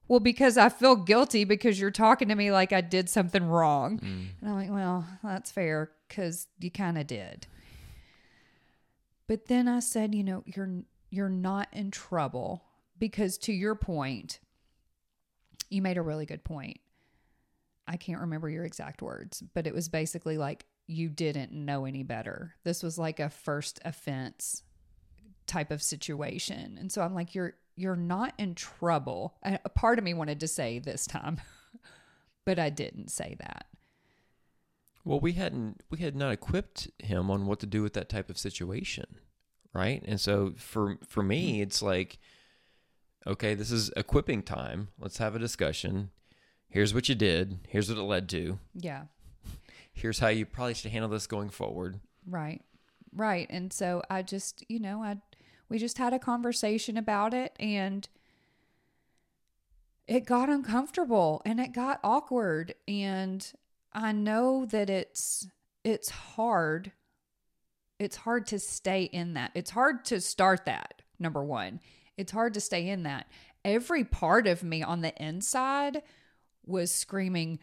Well, 0.06 0.20
because 0.20 0.58
I 0.58 0.68
feel 0.68 0.96
guilty 0.96 1.44
because 1.44 1.80
you're 1.80 1.90
talking 1.90 2.28
to 2.28 2.34
me 2.34 2.50
like 2.50 2.72
I 2.72 2.80
did 2.80 3.08
something 3.08 3.44
wrong. 3.44 3.98
Mm. 3.98 4.26
And 4.40 4.50
I'm 4.50 4.54
like, 4.54 4.70
Well, 4.70 5.06
that's 5.22 5.50
fair 5.50 5.90
because 6.08 6.46
you 6.58 6.70
kind 6.70 6.98
of 6.98 7.06
did. 7.06 7.46
But 9.26 9.46
then 9.46 9.68
I 9.68 9.80
said, 9.80 10.14
you 10.14 10.22
know, 10.22 10.42
you're 10.46 10.82
you're 11.10 11.28
not 11.28 11.68
in 11.72 11.90
trouble 11.90 12.64
because 12.98 13.38
to 13.38 13.52
your 13.52 13.74
point, 13.74 14.40
you 15.70 15.80
made 15.80 15.96
a 15.96 16.02
really 16.02 16.26
good 16.26 16.44
point. 16.44 16.78
I 17.86 17.96
can't 17.96 18.20
remember 18.20 18.48
your 18.48 18.64
exact 18.64 19.02
words, 19.02 19.42
but 19.54 19.66
it 19.66 19.74
was 19.74 19.88
basically 19.88 20.38
like 20.38 20.64
you 20.86 21.08
didn't 21.08 21.52
know 21.52 21.84
any 21.84 22.02
better. 22.02 22.54
This 22.64 22.82
was 22.82 22.98
like 22.98 23.20
a 23.20 23.30
first 23.30 23.80
offense 23.84 24.62
type 25.46 25.70
of 25.70 25.82
situation. 25.82 26.76
And 26.78 26.90
so 26.90 27.02
I'm 27.02 27.14
like, 27.14 27.34
you're 27.34 27.54
you're 27.76 27.96
not 27.96 28.34
in 28.38 28.54
trouble. 28.54 29.34
A 29.42 29.68
part 29.68 29.98
of 29.98 30.04
me 30.04 30.14
wanted 30.14 30.40
to 30.40 30.48
say 30.48 30.78
this 30.78 31.06
time, 31.06 31.40
but 32.44 32.58
I 32.58 32.70
didn't 32.70 33.10
say 33.10 33.36
that. 33.40 33.66
Well, 35.04 35.20
we 35.20 35.32
hadn't 35.32 35.82
we 35.90 35.98
had 35.98 36.16
not 36.16 36.32
equipped 36.32 36.88
him 36.98 37.30
on 37.30 37.46
what 37.46 37.60
to 37.60 37.66
do 37.66 37.82
with 37.82 37.92
that 37.94 38.08
type 38.08 38.30
of 38.30 38.38
situation, 38.38 39.16
right? 39.74 40.02
And 40.06 40.20
so 40.20 40.54
for 40.56 40.96
for 41.06 41.22
me, 41.22 41.54
mm-hmm. 41.54 41.62
it's 41.62 41.82
like, 41.82 42.18
okay, 43.26 43.54
this 43.54 43.70
is 43.70 43.90
equipping 43.96 44.42
time. 44.42 44.88
Let's 44.98 45.18
have 45.18 45.36
a 45.36 45.38
discussion. 45.38 46.10
Here's 46.68 46.94
what 46.94 47.08
you 47.08 47.14
did. 47.14 47.60
Here's 47.68 47.88
what 47.88 47.98
it 47.98 48.02
led 48.02 48.28
to. 48.30 48.58
Yeah. 48.74 49.04
Here's 49.92 50.18
how 50.18 50.28
you 50.28 50.44
probably 50.44 50.74
should 50.74 50.90
handle 50.90 51.10
this 51.10 51.26
going 51.26 51.50
forward. 51.50 52.00
Right. 52.26 52.62
Right. 53.14 53.46
And 53.48 53.72
so 53.72 54.02
I 54.10 54.22
just, 54.22 54.64
you 54.68 54.80
know, 54.80 55.02
I 55.02 55.18
we 55.68 55.78
just 55.78 55.98
had 55.98 56.12
a 56.12 56.18
conversation 56.18 56.96
about 56.96 57.34
it 57.34 57.54
and 57.58 58.08
it 60.06 60.26
got 60.26 60.48
uncomfortable 60.48 61.40
and 61.44 61.58
it 61.58 61.72
got 61.72 62.00
awkward 62.04 62.74
and 62.86 63.52
I 63.92 64.12
know 64.12 64.66
that 64.66 64.90
it's 64.90 65.46
it's 65.84 66.10
hard. 66.10 66.92
It's 67.98 68.16
hard 68.16 68.46
to 68.48 68.58
stay 68.58 69.04
in 69.04 69.34
that. 69.34 69.52
It's 69.54 69.70
hard 69.70 70.04
to 70.06 70.20
start 70.20 70.64
that. 70.64 71.02
Number 71.18 71.44
1. 71.44 71.80
It's 72.16 72.32
hard 72.32 72.54
to 72.54 72.60
stay 72.60 72.88
in 72.88 73.04
that. 73.04 73.28
Every 73.64 74.04
part 74.04 74.46
of 74.46 74.62
me 74.62 74.82
on 74.82 75.00
the 75.00 75.14
inside 75.22 76.02
was 76.66 76.90
screaming 76.90 77.58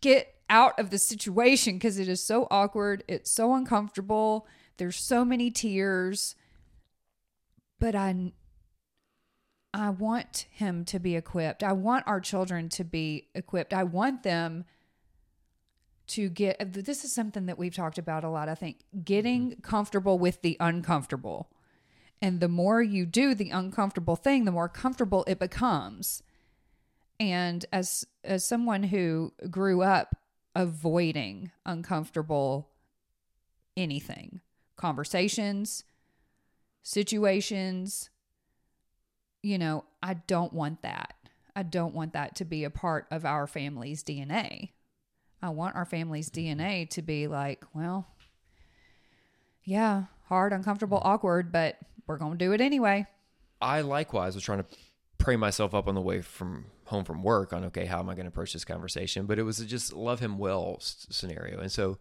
get 0.00 0.34
out 0.48 0.78
of 0.78 0.90
the 0.90 0.98
situation 0.98 1.74
because 1.74 1.98
it 1.98 2.08
is 2.08 2.22
so 2.22 2.48
awkward. 2.50 3.04
It's 3.08 3.30
so 3.30 3.54
uncomfortable. 3.54 4.46
There's 4.78 4.96
so 4.96 5.24
many 5.24 5.50
tears. 5.50 6.34
But 7.78 7.94
I 7.94 8.32
I 9.74 9.90
want 9.90 10.46
him 10.50 10.84
to 10.86 10.98
be 10.98 11.16
equipped. 11.16 11.62
I 11.62 11.72
want 11.72 12.06
our 12.06 12.20
children 12.20 12.68
to 12.70 12.84
be 12.84 13.28
equipped. 13.34 13.74
I 13.74 13.84
want 13.84 14.22
them 14.22 14.64
to 16.08 16.28
get 16.28 16.56
uh, 16.60 16.64
this 16.68 17.04
is 17.04 17.12
something 17.12 17.46
that 17.46 17.58
we've 17.58 17.74
talked 17.74 17.98
about 17.98 18.24
a 18.24 18.30
lot, 18.30 18.48
I 18.48 18.54
think, 18.54 18.78
getting 19.04 19.50
mm-hmm. 19.50 19.60
comfortable 19.60 20.18
with 20.18 20.42
the 20.42 20.56
uncomfortable. 20.60 21.50
And 22.22 22.40
the 22.40 22.48
more 22.48 22.80
you 22.80 23.04
do 23.04 23.34
the 23.34 23.50
uncomfortable 23.50 24.16
thing, 24.16 24.44
the 24.44 24.52
more 24.52 24.68
comfortable 24.68 25.24
it 25.26 25.38
becomes. 25.38 26.22
And 27.20 27.64
as 27.72 28.06
as 28.24 28.44
someone 28.44 28.84
who 28.84 29.32
grew 29.50 29.82
up 29.82 30.16
avoiding 30.54 31.50
uncomfortable 31.66 32.70
anything, 33.76 34.40
conversations, 34.76 35.84
situations, 36.86 38.10
you 39.42 39.58
know, 39.58 39.84
I 40.02 40.14
don't 40.14 40.52
want 40.52 40.82
that. 40.82 41.14
I 41.56 41.64
don't 41.64 41.94
want 41.94 42.12
that 42.12 42.36
to 42.36 42.44
be 42.44 42.62
a 42.62 42.70
part 42.70 43.06
of 43.10 43.24
our 43.24 43.48
family's 43.48 44.04
DNA. 44.04 44.70
I 45.42 45.48
want 45.48 45.74
our 45.74 45.84
family's 45.84 46.30
mm-hmm. 46.30 46.60
DNA 46.60 46.88
to 46.90 47.02
be 47.02 47.26
like, 47.26 47.64
well, 47.74 48.06
yeah, 49.64 50.04
hard, 50.28 50.52
uncomfortable, 50.52 51.02
awkward, 51.02 51.50
but 51.50 51.76
we're 52.06 52.18
going 52.18 52.32
to 52.32 52.38
do 52.38 52.52
it 52.52 52.60
anyway. 52.60 53.06
I 53.60 53.80
likewise 53.80 54.36
was 54.36 54.44
trying 54.44 54.62
to 54.62 54.66
pray 55.18 55.34
myself 55.34 55.74
up 55.74 55.88
on 55.88 55.96
the 55.96 56.00
way 56.00 56.22
from 56.22 56.66
home 56.84 57.04
from 57.04 57.24
work 57.24 57.52
on 57.52 57.64
okay, 57.64 57.86
how 57.86 57.98
am 57.98 58.08
I 58.08 58.14
going 58.14 58.26
to 58.26 58.28
approach 58.28 58.52
this 58.52 58.64
conversation? 58.64 59.26
But 59.26 59.40
it 59.40 59.42
was 59.42 59.58
a 59.58 59.66
just 59.66 59.92
love 59.92 60.20
him 60.20 60.38
well 60.38 60.76
s- 60.78 61.08
scenario, 61.10 61.58
and 61.58 61.72
so 61.72 61.98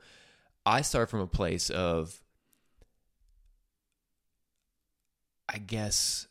I 0.63 0.81
start 0.81 1.09
from 1.09 1.21
a 1.21 1.27
place 1.27 1.71
of, 1.71 2.21
I 5.47 5.57
guess, 5.57 6.27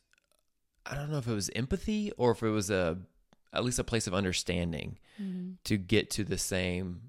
I 0.87 0.94
don't 0.94 1.11
know 1.11 1.18
if 1.18 1.28
it 1.28 1.35
was 1.35 1.50
empathy 1.54 2.12
or 2.16 2.33
if 2.33 2.42
it 2.42 2.50
was 2.50 2.71
a 2.71 2.99
at 3.52 3.64
least 3.64 3.78
a 3.78 3.85
place 3.85 4.06
of 4.06 4.14
understanding 4.14 4.99
to 5.62 5.76
get 5.76 6.11
to 6.11 6.25
the 6.25 6.37
same 6.37 7.00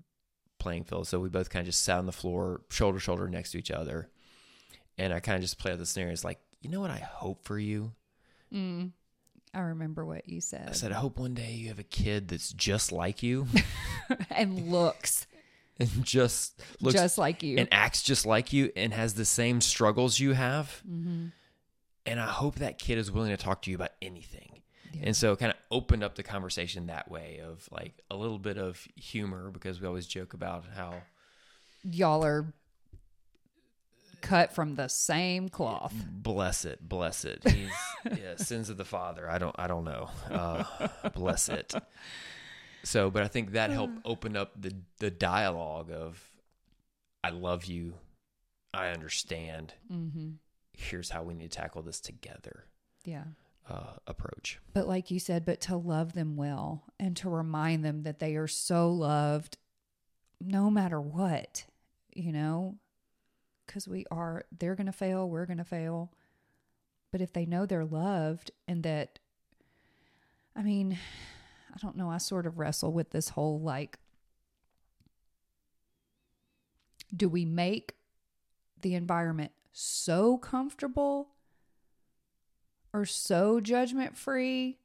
playing 0.60 0.84
field. 0.84 1.08
So 1.08 1.20
we 1.20 1.28
both 1.30 1.50
kind 1.50 1.62
of 1.62 1.68
just 1.68 1.82
sat 1.84 1.98
on 1.98 2.06
the 2.06 2.12
floor, 2.12 2.62
shoulder 2.70 3.00
to 3.00 3.04
shoulder 3.04 3.28
next 3.28 3.52
to 3.52 3.58
each 3.58 3.72
other, 3.72 4.10
and 4.98 5.12
I 5.12 5.20
kind 5.20 5.36
of 5.36 5.42
just 5.42 5.58
played 5.58 5.74
out 5.74 5.80
the 5.80 5.86
scenario. 5.86 6.14
It's 6.14 6.24
like, 6.24 6.40
you 6.62 6.70
know 6.70 6.82
what 6.82 6.92
I 6.92 7.00
hope 7.00 7.44
for 7.44 7.58
you. 7.58 7.94
Mm. 8.54 8.92
I 9.54 9.60
remember 9.60 10.06
what 10.06 10.28
you 10.28 10.42
said. 10.42 10.68
I 10.70 10.74
said, 10.74 10.92
I 10.92 10.96
hope 10.96 11.18
one 11.18 11.34
day 11.34 11.54
you 11.54 11.70
have 11.70 11.80
a 11.80 11.84
kid 11.84 12.28
that's 12.28 12.52
just 12.52 12.92
like 12.92 13.24
you 13.24 13.48
and 14.30 14.70
looks 14.70 15.28
and 15.80 15.90
just 16.04 16.62
looks 16.82 16.96
just 16.96 17.18
like 17.18 17.42
you. 17.42 17.58
and 17.58 17.68
acts 17.72 18.04
just 18.04 18.26
like 18.26 18.54
you 18.54 18.72
and 18.76 18.94
has 18.94 19.14
the 19.14 19.26
same 19.26 19.62
struggles 19.62 20.20
you 20.20 20.34
have. 20.34 20.82
mm-hmm. 20.88 21.28
And 22.06 22.20
I 22.20 22.28
hope 22.28 22.56
that 22.56 22.78
kid 22.78 22.98
is 22.98 23.12
willing 23.12 23.32
to 23.32 23.38
talk 23.38 23.62
to 23.64 23.72
you 23.72 23.76
about 23.76 23.92
anything. 24.02 24.62
Yeah. 24.94 25.02
And 25.06 25.16
so 25.16 25.36
kind 25.36 25.52
of 25.52 25.58
opened 25.72 26.04
up 26.04 26.16
the 26.16 26.24
conversation 26.24 26.88
that 26.88 27.10
way 27.10 27.42
of 27.44 27.68
like 27.72 27.94
a 28.12 28.16
little 28.16 28.40
bit 28.40 28.58
of 28.58 28.88
humor 28.96 29.50
because 29.52 29.82
we 29.82 29.88
always 29.88 30.06
joke 30.08 30.34
about 30.34 30.66
how 30.76 30.94
Y'all 31.84 32.24
are 32.26 32.54
cut 34.22 34.54
from 34.54 34.76
the 34.76 34.88
same 34.88 35.50
cloth. 35.50 35.94
bless 36.12 36.66
it, 36.66 36.88
bless 36.88 37.26
it. 37.26 37.42
He's 37.48 37.70
yeah, 38.06 38.36
sins 38.38 38.70
of 38.70 38.78
the 38.78 38.86
father. 38.86 39.30
I 39.30 39.38
don't 39.38 39.56
I 39.58 39.68
don't 39.68 39.84
know. 39.84 40.10
Uh, 40.32 40.64
bless 41.14 41.50
it. 41.50 41.74
So, 42.84 43.10
but 43.10 43.24
I 43.24 43.28
think 43.28 43.52
that 43.52 43.70
helped 43.72 43.98
open 44.06 44.36
up 44.38 44.52
the 44.60 44.74
the 45.00 45.12
dialogue 45.12 45.92
of 45.92 46.30
I 47.24 47.30
love 47.32 47.66
you. 47.66 47.96
I 48.74 48.90
understand. 48.90 49.74
Mm-hmm. 49.92 50.32
Here's 50.78 51.10
how 51.10 51.24
we 51.24 51.34
need 51.34 51.52
to 51.52 51.58
tackle 51.58 51.82
this 51.82 52.00
together. 52.00 52.66
Yeah. 53.04 53.24
Uh, 53.70 53.94
approach. 54.06 54.60
But 54.74 54.88
like 54.88 55.10
you 55.10 55.20
said, 55.20 55.46
but 55.46 55.62
to 55.62 55.76
love 55.76 56.14
them 56.14 56.36
well 56.36 56.84
and 57.00 57.18
to 57.18 57.30
remind 57.30 57.84
them 57.84 58.04
that 58.04 58.20
they 58.20 58.36
are 58.36 58.48
so 58.48 58.92
loved 58.92 59.58
no 60.40 60.70
matter 60.70 61.02
what, 61.02 61.66
you 62.14 62.32
know, 62.32 62.76
because 63.66 63.88
we 63.88 64.06
are, 64.12 64.46
they're 64.56 64.76
going 64.76 64.86
to 64.86 64.92
fail, 64.92 65.28
we're 65.28 65.48
going 65.48 65.58
to 65.58 65.64
fail. 65.64 66.12
But 67.12 67.22
if 67.22 67.34
they 67.34 67.46
know 67.46 67.66
they're 67.66 67.86
loved 67.86 68.52
and 68.68 68.84
that, 68.84 69.20
I 70.56 70.62
mean, 70.62 70.98
I 71.74 71.78
don't 71.82 71.98
know, 71.98 72.10
I 72.10 72.18
sort 72.18 72.46
of 72.46 72.60
wrestle 72.60 72.92
with 72.92 73.12
this 73.12 73.30
whole 73.30 73.60
like, 73.60 73.98
do 77.16 77.30
we 77.30 77.46
make 77.46 77.96
the 78.82 78.96
environment 78.96 79.52
so 79.78 80.38
comfortable 80.38 81.32
or 82.94 83.06
so 83.06 83.60
judgment 83.60 84.16
free 84.16 84.80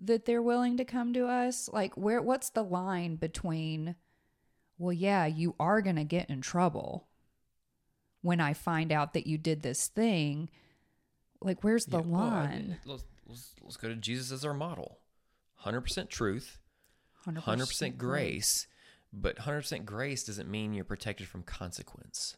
that 0.00 0.26
they're 0.26 0.42
willing 0.42 0.76
to 0.76 0.84
come 0.84 1.12
to 1.12 1.26
us? 1.26 1.68
Like 1.72 1.96
where 1.96 2.22
what's 2.22 2.50
the 2.50 2.62
line 2.62 3.16
between 3.16 3.96
well 4.78 4.92
yeah 4.92 5.26
you 5.26 5.54
are 5.58 5.80
going 5.82 5.96
to 5.96 6.04
get 6.04 6.28
in 6.28 6.40
trouble 6.42 7.08
when 8.20 8.40
i 8.40 8.52
find 8.52 8.92
out 8.92 9.14
that 9.14 9.26
you 9.26 9.38
did 9.38 9.62
this 9.62 9.88
thing. 9.88 10.50
Like 11.40 11.64
where's 11.64 11.86
the 11.86 11.98
Yeah, 11.98 12.06
well, 12.06 12.20
line 12.20 12.50
mean, 12.50 12.76
let's, 12.84 13.04
let's 13.26 13.52
let's 13.62 13.76
go 13.76 13.88
to 13.88 13.96
Jesus 13.96 14.30
as 14.30 14.44
our 14.44 14.54
model. 14.54 14.98
Hundred 15.56 15.80
percent 15.80 16.10
truth, 16.10 16.58
100%, 17.26 17.38
hundred 17.38 17.66
percent 17.66 17.98
grace, 17.98 18.66
but 19.12 19.40
hundred 19.40 19.62
percent 19.62 19.84
grace 19.86 20.22
doesn't 20.24 20.48
mean 20.48 20.74
you're 20.74 20.84
protected 20.84 21.26
from 21.26 21.42
consequence. 21.42 22.36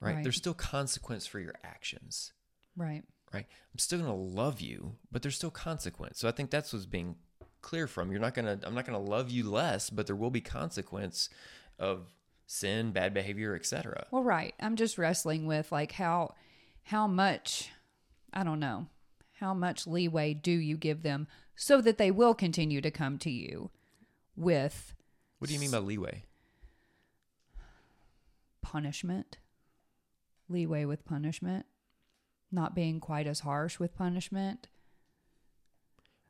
Right? 0.00 0.16
Right. 0.16 0.22
There's 0.22 0.36
still 0.36 0.54
consequence 0.54 1.26
for 1.26 1.40
your 1.40 1.54
actions. 1.64 2.32
right 2.76 3.02
Right? 3.32 3.46
I'm 3.72 3.78
still 3.78 3.98
gonna 3.98 4.14
love 4.14 4.60
you, 4.60 4.96
but 5.12 5.22
there's 5.22 5.36
still 5.36 5.50
consequence. 5.50 6.18
So 6.18 6.28
I 6.28 6.32
think 6.32 6.50
that's 6.50 6.72
what's 6.72 6.86
being 6.86 7.16
clear 7.60 7.86
from. 7.86 8.10
You're 8.10 8.20
not 8.20 8.34
gonna 8.34 8.58
I'm 8.62 8.74
not 8.74 8.86
gonna 8.86 8.98
love 8.98 9.30
you 9.30 9.50
less, 9.50 9.90
but 9.90 10.06
there 10.06 10.16
will 10.16 10.30
be 10.30 10.40
consequence 10.40 11.28
of 11.78 12.12
sin, 12.46 12.92
bad 12.92 13.12
behavior, 13.12 13.54
etc. 13.54 14.06
well 14.10 14.22
right 14.22 14.54
i'm 14.58 14.74
just 14.74 14.96
wrestling 14.96 15.46
with 15.46 15.70
like 15.70 15.92
how 15.92 16.34
how 16.84 17.06
much 17.06 17.68
i 18.32 18.42
don't 18.42 18.58
know 18.58 18.86
how 19.32 19.52
much 19.52 19.86
leeway 19.86 20.32
do 20.32 20.50
you 20.50 20.76
give 20.78 21.02
them 21.02 21.26
so 21.54 21.82
that 21.82 21.98
they 21.98 22.10
will 22.10 22.34
continue 22.34 22.80
to 22.80 22.90
come 22.90 23.18
to 23.18 23.30
you 23.30 23.70
with 24.34 24.94
What 25.40 25.48
do 25.48 25.54
you 25.54 25.60
mean 25.60 25.70
by 25.70 25.78
leeway? 25.78 26.24
punishment, 28.62 29.38
leeway 30.48 30.84
with 30.84 31.04
punishment, 31.04 31.66
not 32.50 32.74
being 32.74 33.00
quite 33.00 33.26
as 33.26 33.40
harsh 33.40 33.78
with 33.78 33.96
punishment, 33.96 34.68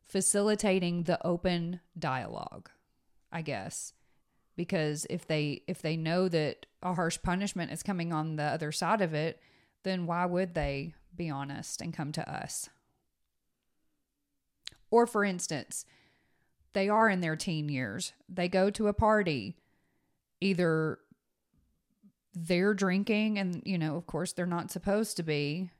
facilitating 0.06 1.04
the 1.04 1.24
open 1.26 1.80
dialogue, 1.98 2.70
I 3.30 3.42
guess. 3.42 3.92
Because 4.56 5.06
if 5.08 5.26
they 5.26 5.62
if 5.68 5.82
they 5.82 5.96
know 5.96 6.28
that 6.28 6.66
a 6.82 6.94
harsh 6.94 7.18
punishment 7.22 7.70
is 7.70 7.82
coming 7.82 8.12
on 8.12 8.36
the 8.36 8.42
other 8.42 8.72
side 8.72 9.00
of 9.00 9.14
it, 9.14 9.40
then 9.84 10.06
why 10.06 10.26
would 10.26 10.54
they 10.54 10.94
be 11.14 11.30
honest 11.30 11.80
and 11.80 11.94
come 11.94 12.10
to 12.12 12.28
us? 12.28 12.68
Or 14.90 15.06
for 15.06 15.24
instance, 15.24 15.84
they 16.72 16.88
are 16.88 17.08
in 17.08 17.20
their 17.20 17.36
teen 17.36 17.68
years. 17.68 18.12
They 18.28 18.48
go 18.48 18.70
to 18.70 18.88
a 18.88 18.92
party 18.92 19.56
either 20.40 20.98
they're 22.46 22.74
drinking 22.74 23.38
and 23.38 23.62
you 23.64 23.76
know 23.78 23.96
of 23.96 24.06
course 24.06 24.32
they're 24.32 24.46
not 24.46 24.70
supposed 24.70 25.16
to 25.16 25.22
be 25.22 25.70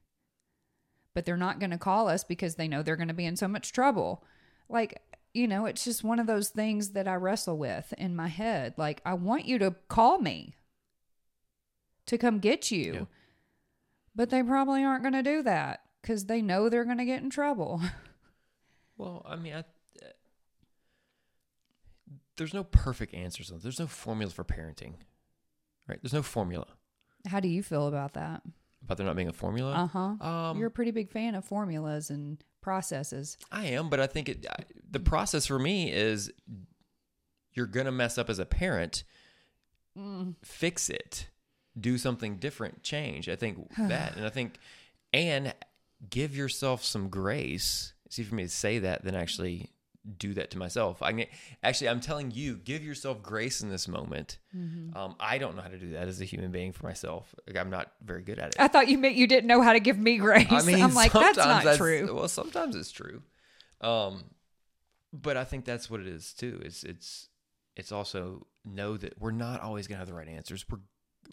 but 1.15 1.25
they're 1.25 1.37
not 1.37 1.59
going 1.61 1.71
to 1.71 1.79
call 1.79 2.09
us 2.09 2.25
because 2.25 2.55
they 2.55 2.67
know 2.69 2.83
they're 2.83 2.97
going 2.97 3.09
to 3.09 3.15
be 3.15 3.27
in 3.27 3.37
so 3.37 3.47
much 3.47 3.73
trouble 3.73 4.25
like 4.69 5.01
you 5.35 5.47
know 5.47 5.67
it's 5.67 5.85
just 5.85 6.03
one 6.03 6.19
of 6.19 6.27
those 6.27 6.49
things 6.49 6.91
that 6.91 7.07
i 7.07 7.15
wrestle 7.15 7.57
with 7.59 7.93
in 7.99 8.17
my 8.17 8.29
head 8.29 8.73
like 8.77 9.01
i 9.05 9.13
want 9.15 9.45
you 9.45 9.59
to 9.59 9.75
call 9.89 10.19
me 10.19 10.57
to 12.07 12.17
come 12.19 12.39
get 12.39 12.71
you 12.71 12.93
Yeah. 12.95 13.05
but 14.15 14.31
they 14.31 14.43
probably 14.43 14.83
aren't 14.83 15.03
going 15.03 15.13
to 15.15 15.23
do 15.23 15.43
that 15.43 15.81
because 16.01 16.25
they 16.27 16.41
know 16.43 16.69
they're 16.69 16.85
going 16.87 16.99
to 16.99 17.05
get 17.05 17.23
in 17.23 17.31
trouble 17.31 17.81
Well, 18.97 19.25
I 19.29 19.37
mean, 19.37 19.53
I, 19.55 19.59
uh, 19.61 20.09
there's 22.37 22.53
no 22.53 22.65
perfect 22.65 23.15
answers. 23.15 23.53
There's 23.63 23.79
no 23.79 23.87
formula 23.87 24.33
for 24.33 24.43
parenting, 24.43 24.95
right? 25.89 25.99
There's 26.03 26.13
no 26.13 26.23
formula. 26.23 26.67
how 27.27 27.41
do 27.41 27.49
you 27.49 27.63
feel 27.63 27.89
about 27.89 28.15
that 28.15 28.43
About 28.85 28.97
there 28.99 29.07
not 29.07 29.17
being 29.17 29.29
a 29.29 29.33
formula. 29.33 29.73
uh-huh 29.73 30.27
Um, 30.27 30.59
you're 30.59 30.69
a 30.69 30.71
pretty 30.71 30.91
big 30.93 31.11
fan 31.11 31.35
of 31.35 31.45
formulas 31.45 32.11
and 32.11 32.43
processes 32.61 33.39
I 33.51 33.67
am, 33.67 33.89
but 33.89 33.99
I 34.01 34.07
think 34.07 34.29
it, 34.29 34.47
I, 34.49 34.63
the 34.91 35.01
process 35.01 35.47
for 35.47 35.59
me 35.59 35.91
is 35.93 36.31
you're 37.55 37.67
gonna 37.67 37.93
mess 37.93 38.19
up 38.19 38.29
as 38.31 38.39
a 38.39 38.47
parent. 38.47 39.05
Fix 40.43 40.89
it. 40.91 41.29
Do 41.79 41.99
something 41.99 42.37
different. 42.37 42.83
Change. 42.83 43.29
I 43.29 43.37
think 43.37 43.69
that, 43.79 44.17
and 44.17 44.25
I 44.25 44.29
think, 44.29 44.59
and 45.13 45.55
give 46.09 46.37
yourself 46.37 46.85
some 46.85 47.09
grace. 47.09 47.95
It's 48.07 48.19
easier 48.19 48.29
for 48.31 48.35
me 48.37 48.45
to 48.45 48.49
say 48.49 48.79
that 48.81 49.05
than 49.05 49.15
actually 49.15 49.71
do 50.17 50.35
that 50.35 50.51
to 50.53 50.59
myself. 50.59 51.03
I 51.03 51.13
can, 51.13 51.27
actually, 51.63 51.91
I'm 51.91 52.01
telling 52.01 52.31
you, 52.31 52.57
give 52.57 52.83
yourself 52.83 53.23
grace 53.23 53.61
in 53.61 53.69
this 53.69 53.89
moment. 53.89 54.39
Um, 54.97 55.17
I 55.21 55.39
don't 55.39 55.57
know 55.57 55.63
how 55.63 55.69
to 55.69 55.79
do 55.79 55.91
that 55.93 56.09
as 56.09 56.21
a 56.21 56.25
human 56.25 56.51
being 56.51 56.73
for 56.73 56.87
myself. 56.87 57.35
Like, 57.47 57.57
I'm 57.57 57.71
not 57.71 57.93
very 58.03 58.23
good 58.23 58.39
at 58.39 58.49
it. 58.51 58.57
I 58.59 58.69
thought 58.69 58.89
you 58.89 58.99
meant 58.99 59.17
you 59.17 59.27
didn't 59.27 59.49
know 59.49 59.61
how 59.61 59.73
to 59.73 59.81
give 59.81 59.99
me 59.99 60.19
grace. 60.19 60.47
I 60.51 60.63
mean, 60.63 60.83
I'm 60.83 60.95
like, 60.95 61.13
that's 61.13 61.37
not 61.37 61.77
true. 61.77 62.15
Well, 62.15 62.29
sometimes 62.29 62.77
it's 62.77 62.91
true, 62.91 63.23
um, 63.81 64.25
but 65.13 65.37
I 65.37 65.45
think 65.45 65.65
that's 65.65 65.91
what 65.91 66.01
it 66.01 66.07
is 66.07 66.33
too. 66.33 66.61
It's 66.65 66.85
it's 66.85 67.29
it's 67.77 67.93
also 67.93 68.47
know 68.65 68.97
that 68.97 69.21
we're 69.21 69.31
not 69.31 69.61
always 69.61 69.87
gonna 69.87 69.99
have 69.99 70.09
the 70.09 70.15
right 70.15 70.29
answers. 70.29 70.65
We're 70.69 70.81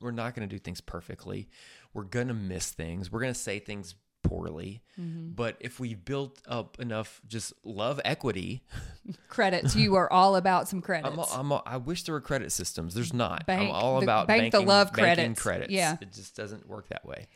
we're 0.02 0.12
not 0.12 0.36
gonna 0.36 0.48
do 0.48 0.60
things 0.60 0.82
perfectly. 0.82 1.50
We're 1.94 2.04
gonna 2.04 2.34
miss 2.34 2.72
things. 2.72 3.12
We're 3.12 3.22
gonna 3.22 3.34
say 3.34 3.60
things 3.60 3.96
poorly. 4.28 4.82
Mm-hmm. 5.00 5.32
But 5.32 5.58
if 5.60 5.80
we 5.80 5.94
built 5.94 6.42
up 6.48 6.80
enough 6.80 7.22
just 7.28 7.54
love 7.64 8.00
equity, 8.06 8.64
Credits. 9.30 9.76
You 9.76 9.96
are 9.96 10.12
all 10.12 10.36
about 10.36 10.68
some 10.68 10.82
credits. 10.82 11.34
I'm, 11.34 11.52
I'm, 11.52 11.62
I 11.66 11.78
wish 11.78 12.04
there 12.04 12.14
were 12.14 12.22
credit 12.22 12.52
systems. 12.52 12.94
There's 12.94 13.14
not. 13.14 13.46
Bank- 13.46 13.70
I'm 13.70 13.72
all 13.72 14.00
the- 14.00 14.06
about 14.06 14.28
bank 14.28 14.52
the 14.52 14.60
love 14.62 14.92
banking 14.94 15.36
credits. 15.36 15.42
credits. 15.42 15.72
Yeah. 15.72 15.98
it 16.02 16.12
just 16.14 16.36
doesn't 16.36 16.68
work 16.68 16.88
that 16.90 17.06
way. 17.06 17.28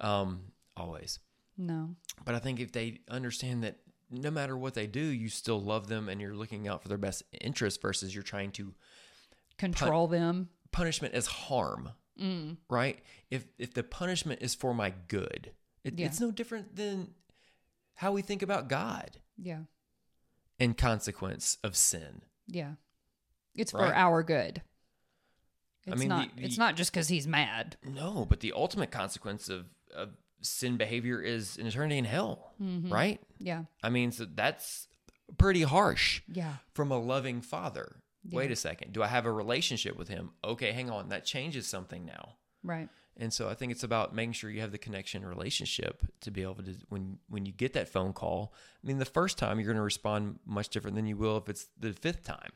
Um, 0.00 0.40
always. 0.76 1.18
no. 1.58 1.90
But 2.24 2.34
I 2.34 2.38
think 2.38 2.60
if 2.60 2.72
they 2.72 3.00
understand 3.10 3.64
that 3.64 3.78
no 4.10 4.30
matter 4.30 4.56
what 4.56 4.74
they 4.74 4.86
do, 4.86 5.00
you 5.00 5.28
still 5.28 5.60
love 5.60 5.88
them 5.88 6.08
and 6.08 6.20
you're 6.20 6.34
looking 6.34 6.68
out 6.68 6.82
for 6.82 6.88
their 6.88 6.98
best 6.98 7.22
interest 7.40 7.80
versus 7.82 8.14
you're 8.14 8.22
trying 8.22 8.50
to 8.52 8.74
Control 9.58 10.06
them. 10.06 10.48
punishment 10.70 11.14
is 11.14 11.26
harm, 11.26 11.90
Mm. 12.20 12.56
right? 12.68 12.98
If 13.30 13.46
if 13.58 13.72
the 13.74 13.82
punishment 13.82 14.42
is 14.42 14.54
for 14.54 14.74
my 14.74 14.92
good, 15.08 15.52
it, 15.84 15.98
Yeah. 15.98 16.06
it's 16.06 16.20
no 16.20 16.30
different 16.30 16.76
than 16.76 17.14
how 17.94 18.12
we 18.12 18.22
think 18.22 18.42
about 18.42 18.68
God 18.68 19.18
Yeah. 19.36 19.62
and 20.58 20.76
consequence 20.76 21.58
of 21.62 21.76
sin. 21.76 22.22
Yeah. 22.46 22.74
It's 23.54 23.70
for 23.72 23.94
our 23.94 24.22
good. 24.22 24.62
It's 25.86 25.98
mean, 25.98 26.08
not 26.08 26.36
the- 26.36 26.44
it's 26.44 26.58
not 26.58 26.76
just 26.76 26.92
because 26.92 27.08
he's 27.08 27.26
mad. 27.26 27.76
No, 27.84 28.24
but 28.24 28.40
the 28.40 28.52
ultimate 28.52 28.90
consequence 28.90 29.48
of, 29.48 29.66
of 29.94 30.10
sin 30.40 30.76
behavior 30.76 31.20
is 31.20 31.56
an 31.58 31.66
eternity 31.66 31.98
in 31.98 32.04
hell, 32.04 32.54
Mm-hmm. 32.60 32.92
right? 32.92 33.20
Yeah. 33.38 33.64
I 33.82 33.90
mean, 33.90 34.12
so 34.12 34.24
that's 34.24 34.88
pretty 35.38 35.62
harsh. 35.62 36.22
Yeah. 36.28 36.56
from 36.72 36.90
a 36.90 36.98
loving 36.98 37.40
father. 37.40 37.96
Wait 38.30 38.52
a 38.52 38.56
second. 38.56 38.92
Do 38.92 39.02
I 39.02 39.08
have 39.08 39.26
a 39.26 39.32
relationship 39.32 39.96
with 39.96 40.06
him? 40.06 40.30
Okay, 40.44 40.70
hang 40.70 40.88
on. 40.90 41.08
That 41.08 41.24
changes 41.24 41.66
something 41.66 42.04
now. 42.04 42.36
Right. 42.62 42.88
And 43.16 43.32
so 43.32 43.48
I 43.48 43.54
think 43.54 43.72
it's 43.72 43.84
about 43.84 44.14
making 44.14 44.32
sure 44.32 44.50
you 44.50 44.62
have 44.62 44.72
the 44.72 44.78
connection 44.78 45.24
relationship 45.24 46.02
to 46.22 46.30
be 46.30 46.42
able 46.42 46.54
to 46.54 46.74
when 46.88 47.18
when 47.28 47.44
you 47.44 47.52
get 47.52 47.74
that 47.74 47.88
phone 47.88 48.12
call. 48.12 48.54
I 48.82 48.86
mean, 48.86 48.98
the 48.98 49.04
first 49.04 49.38
time 49.38 49.58
you're 49.58 49.66
going 49.66 49.76
to 49.76 49.82
respond 49.82 50.38
much 50.46 50.70
different 50.70 50.96
than 50.96 51.06
you 51.06 51.16
will 51.16 51.36
if 51.36 51.48
it's 51.48 51.68
the 51.78 51.92
fifth 51.92 52.24
time. 52.24 52.50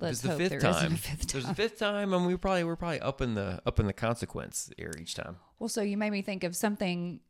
Let's 0.00 0.22
it's 0.24 0.32
the 0.32 0.36
fifth 0.36 0.50
there 0.50 0.60
time. 0.60 0.92
a 0.92 0.96
fifth 0.96 1.32
There's 1.32 1.44
a 1.44 1.54
fifth 1.54 1.78
time, 1.78 2.14
and 2.14 2.24
we 2.26 2.36
probably 2.36 2.62
we're 2.62 2.76
probably 2.76 3.00
up 3.00 3.20
in 3.20 3.34
the 3.34 3.60
up 3.66 3.80
in 3.80 3.86
the 3.86 3.92
consequence 3.92 4.70
here 4.76 4.92
each 4.98 5.14
time. 5.14 5.36
Well, 5.58 5.68
so 5.68 5.82
you 5.82 5.96
made 5.96 6.10
me 6.10 6.22
think 6.22 6.44
of 6.44 6.54
something 6.54 7.20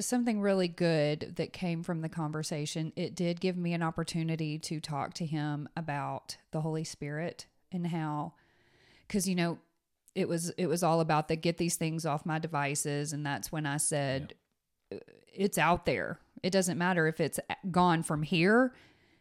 something 0.00 0.40
really 0.40 0.68
good 0.68 1.34
that 1.36 1.52
came 1.52 1.82
from 1.82 2.00
the 2.00 2.08
conversation. 2.08 2.92
It 2.96 3.14
did 3.14 3.40
give 3.40 3.56
me 3.56 3.74
an 3.74 3.82
opportunity 3.82 4.58
to 4.60 4.80
talk 4.80 5.14
to 5.14 5.26
him 5.26 5.68
about 5.76 6.38
the 6.50 6.62
Holy 6.62 6.84
Spirit 6.84 7.46
and 7.70 7.88
how 7.88 8.32
cuz 9.08 9.28
you 9.28 9.34
know, 9.34 9.58
it 10.14 10.28
was 10.28 10.50
it 10.50 10.66
was 10.66 10.82
all 10.82 11.00
about 11.00 11.28
the 11.28 11.36
get 11.36 11.58
these 11.58 11.76
things 11.76 12.06
off 12.06 12.26
my 12.26 12.38
devices 12.38 13.12
and 13.12 13.24
that's 13.24 13.50
when 13.50 13.66
I 13.66 13.78
said 13.78 14.34
uh, 14.92 14.98
it's 15.32 15.58
out 15.58 15.86
there. 15.86 16.18
It 16.42 16.50
doesn't 16.50 16.78
matter 16.78 17.06
if 17.06 17.20
it's 17.20 17.40
gone 17.70 18.02
from 18.02 18.22
here, 18.22 18.74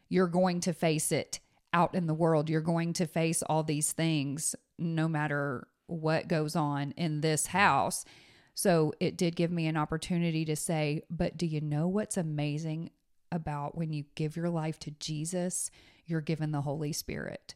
you're 0.09 0.27
going 0.27 0.59
to 0.61 0.73
face 0.73 1.11
it 1.11 1.39
out 1.73 1.95
in 1.95 2.05
the 2.05 2.13
world. 2.13 2.49
You're 2.49 2.61
going 2.61 2.93
to 2.93 3.07
face 3.07 3.41
all 3.43 3.63
these 3.63 3.91
things 3.93 4.55
no 4.77 5.07
matter 5.07 5.67
what 5.87 6.27
goes 6.27 6.55
on 6.55 6.91
in 6.91 7.21
this 7.21 7.47
house. 7.47 8.05
So 8.53 8.93
it 8.99 9.17
did 9.17 9.35
give 9.35 9.51
me 9.51 9.65
an 9.67 9.77
opportunity 9.77 10.45
to 10.45 10.55
say, 10.55 11.01
but 11.09 11.37
do 11.37 11.45
you 11.45 11.61
know 11.61 11.87
what's 11.87 12.17
amazing 12.17 12.91
about 13.31 13.75
when 13.75 13.91
you 13.93 14.05
give 14.15 14.35
your 14.35 14.49
life 14.49 14.79
to 14.79 14.91
Jesus? 14.91 15.71
You're 16.05 16.21
given 16.21 16.51
the 16.51 16.61
Holy 16.61 16.93
Spirit. 16.93 17.55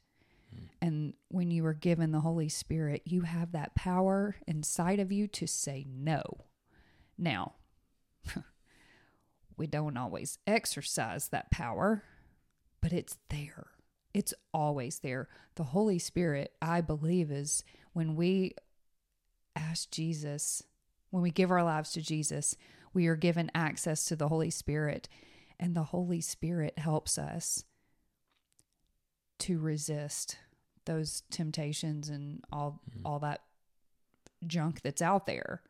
And 0.81 1.13
when 1.29 1.51
you 1.51 1.65
are 1.65 1.73
given 1.73 2.11
the 2.11 2.21
Holy 2.21 2.49
Spirit, 2.49 3.01
you 3.05 3.21
have 3.21 3.51
that 3.51 3.75
power 3.75 4.35
inside 4.47 4.99
of 4.99 5.11
you 5.11 5.27
to 5.27 5.47
say 5.47 5.85
no. 5.89 6.21
Now, 7.17 7.53
we 9.57 9.67
don't 9.67 9.97
always 9.97 10.37
exercise 10.45 11.29
that 11.29 11.51
power, 11.51 12.03
but 12.81 12.93
it's 12.93 13.17
there. 13.29 13.67
It's 14.13 14.33
always 14.53 14.99
there. 14.99 15.27
The 15.55 15.63
Holy 15.63 15.99
Spirit, 15.99 16.53
I 16.61 16.81
believe, 16.81 17.31
is 17.31 17.63
when 17.93 18.15
we 18.15 18.53
ask 19.55 19.89
Jesus, 19.91 20.63
when 21.09 21.23
we 21.23 21.31
give 21.31 21.51
our 21.51 21.63
lives 21.63 21.91
to 21.93 22.01
Jesus, 22.01 22.55
we 22.93 23.07
are 23.07 23.15
given 23.15 23.51
access 23.53 24.05
to 24.05 24.15
the 24.15 24.27
Holy 24.27 24.49
Spirit, 24.49 25.09
and 25.59 25.75
the 25.75 25.83
Holy 25.83 26.21
Spirit 26.21 26.77
helps 26.79 27.17
us 27.17 27.65
to 29.39 29.59
resist 29.59 30.37
those 30.87 31.21
temptations 31.29 32.09
and 32.09 32.43
all 32.51 32.81
mm-hmm. 32.89 33.05
all 33.05 33.19
that 33.19 33.41
junk 34.47 34.81
that's 34.81 35.01
out 35.01 35.27
there. 35.27 35.61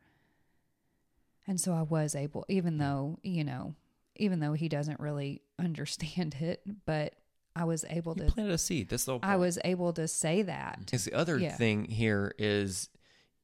And 1.46 1.60
so 1.60 1.72
I 1.72 1.82
was 1.82 2.14
able, 2.14 2.44
even 2.48 2.78
though, 2.78 3.18
you 3.22 3.44
know, 3.44 3.74
even 4.16 4.40
though 4.40 4.54
he 4.54 4.68
doesn't 4.68 5.00
really 5.00 5.42
understand 5.58 6.36
it, 6.40 6.62
but 6.86 7.14
I 7.54 7.64
was 7.64 7.84
able 7.90 8.14
You 8.16 8.26
to, 8.26 8.32
planted 8.32 8.52
a 8.52 8.58
seed. 8.58 8.88
That's 8.88 9.04
the 9.04 9.18
I 9.22 9.36
was 9.36 9.58
able 9.64 9.92
to 9.94 10.06
say 10.06 10.42
that. 10.42 10.78
Because 10.80 11.04
the 11.04 11.14
other 11.14 11.38
Yeah. 11.38 11.56
thing 11.56 11.84
here 11.86 12.32
is 12.38 12.88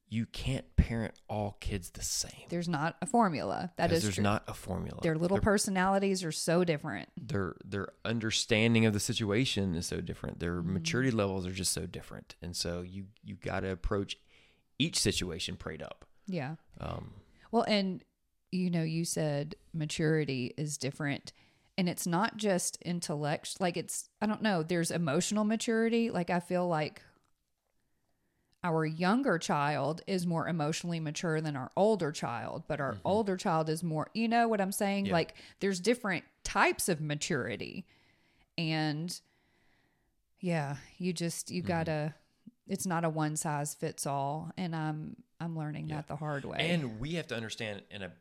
you 0.07 0.25
can't 0.27 0.65
parent 0.75 1.13
all 1.27 1.57
kids 1.59 1.89
the 1.89 2.03
same. 2.03 2.45
There's 2.49 2.69
not 2.69 2.95
a 3.01 3.05
formula. 3.05 3.71
That 3.77 3.91
is 3.91 4.03
there's 4.03 4.15
true. 4.15 4.23
not 4.23 4.43
a 4.47 4.53
formula. 4.53 4.99
Their 5.01 5.15
little 5.17 5.37
Their- 5.37 5.41
personalities 5.43 6.23
are 6.23 6.31
so 6.31 6.63
different. 6.63 7.09
their 7.17 7.55
their 7.65 7.87
understanding 8.05 8.85
of 8.85 8.93
the 8.93 8.99
situation 8.99 9.75
is 9.75 9.87
so 9.87 10.01
different. 10.01 10.39
Their 10.39 10.57
Mm-hmm. 10.61 10.73
maturity 10.73 11.11
levels 11.11 11.45
are 11.47 11.51
just 11.51 11.73
so 11.73 11.85
different, 11.85 12.35
and 12.41 12.55
so 12.55 12.81
you 12.81 13.05
you 13.23 13.35
got 13.35 13.61
to 13.61 13.71
approach 13.71 14.17
each 14.77 14.97
situation 14.99 15.55
prayed 15.57 15.81
up. 15.81 16.05
Yeah. 16.27 16.55
Um, 16.79 17.13
Well, 17.51 17.63
and 17.67 18.03
you 18.51 18.69
know, 18.69 18.83
you 18.83 19.05
said 19.05 19.55
maturity 19.73 20.53
is 20.57 20.77
different. 20.77 21.33
And 21.77 21.89
it's 21.89 22.07
not 22.07 22.37
just 22.37 22.77
intellect, 22.85 23.59
like 23.59 23.75
it's, 23.75 24.07
I 24.21 24.27
don't 24.27 24.41
know, 24.41 24.63
there's 24.63 24.91
emotional 24.91 25.43
maturity. 25.43 26.09
Like 26.09 26.29
I 26.29 26.39
feel 26.39 26.65
like 26.69 27.01
our 28.65 28.83
younger 28.83 29.37
child 29.37 30.01
is 30.07 30.25
more 30.25 30.47
emotionally 30.47 30.99
mature 30.99 31.39
than 31.39 31.55
our 31.55 31.69
older 31.77 32.11
child, 32.11 32.63
but 32.67 32.81
our 32.81 32.93
mm-hmm. 32.93 33.01
older 33.05 33.37
child 33.37 33.69
is 33.69 33.83
more, 33.83 34.07
you 34.15 34.27
know 34.27 34.47
what 34.47 34.59
I'm 34.59 34.71
saying? 34.71 35.05
Yeah. 35.05 35.13
Like 35.13 35.35
there's 35.59 35.79
different 35.79 36.25
types 36.43 36.89
of 36.89 36.99
maturity. 36.99 37.85
And 38.57 39.17
yeah, 40.39 40.77
you 40.97 41.13
just, 41.13 41.51
you 41.51 41.61
mm-hmm. 41.61 41.67
gotta, 41.67 42.15
it's 42.67 42.87
not 42.87 43.05
a 43.05 43.09
one 43.09 43.35
size 43.35 43.75
fits 43.75 44.07
all. 44.07 44.51
And 44.57 44.75
I'm, 44.75 45.15
I'm 45.39 45.55
learning 45.55 45.89
that 45.89 46.07
the 46.07 46.15
hard 46.15 46.43
way. 46.43 46.57
and 46.59 46.99
we 46.99 47.13
have 47.13 47.27
to 47.27 47.35
understand 47.35 47.83
in 47.91 48.01
a 48.01 48.11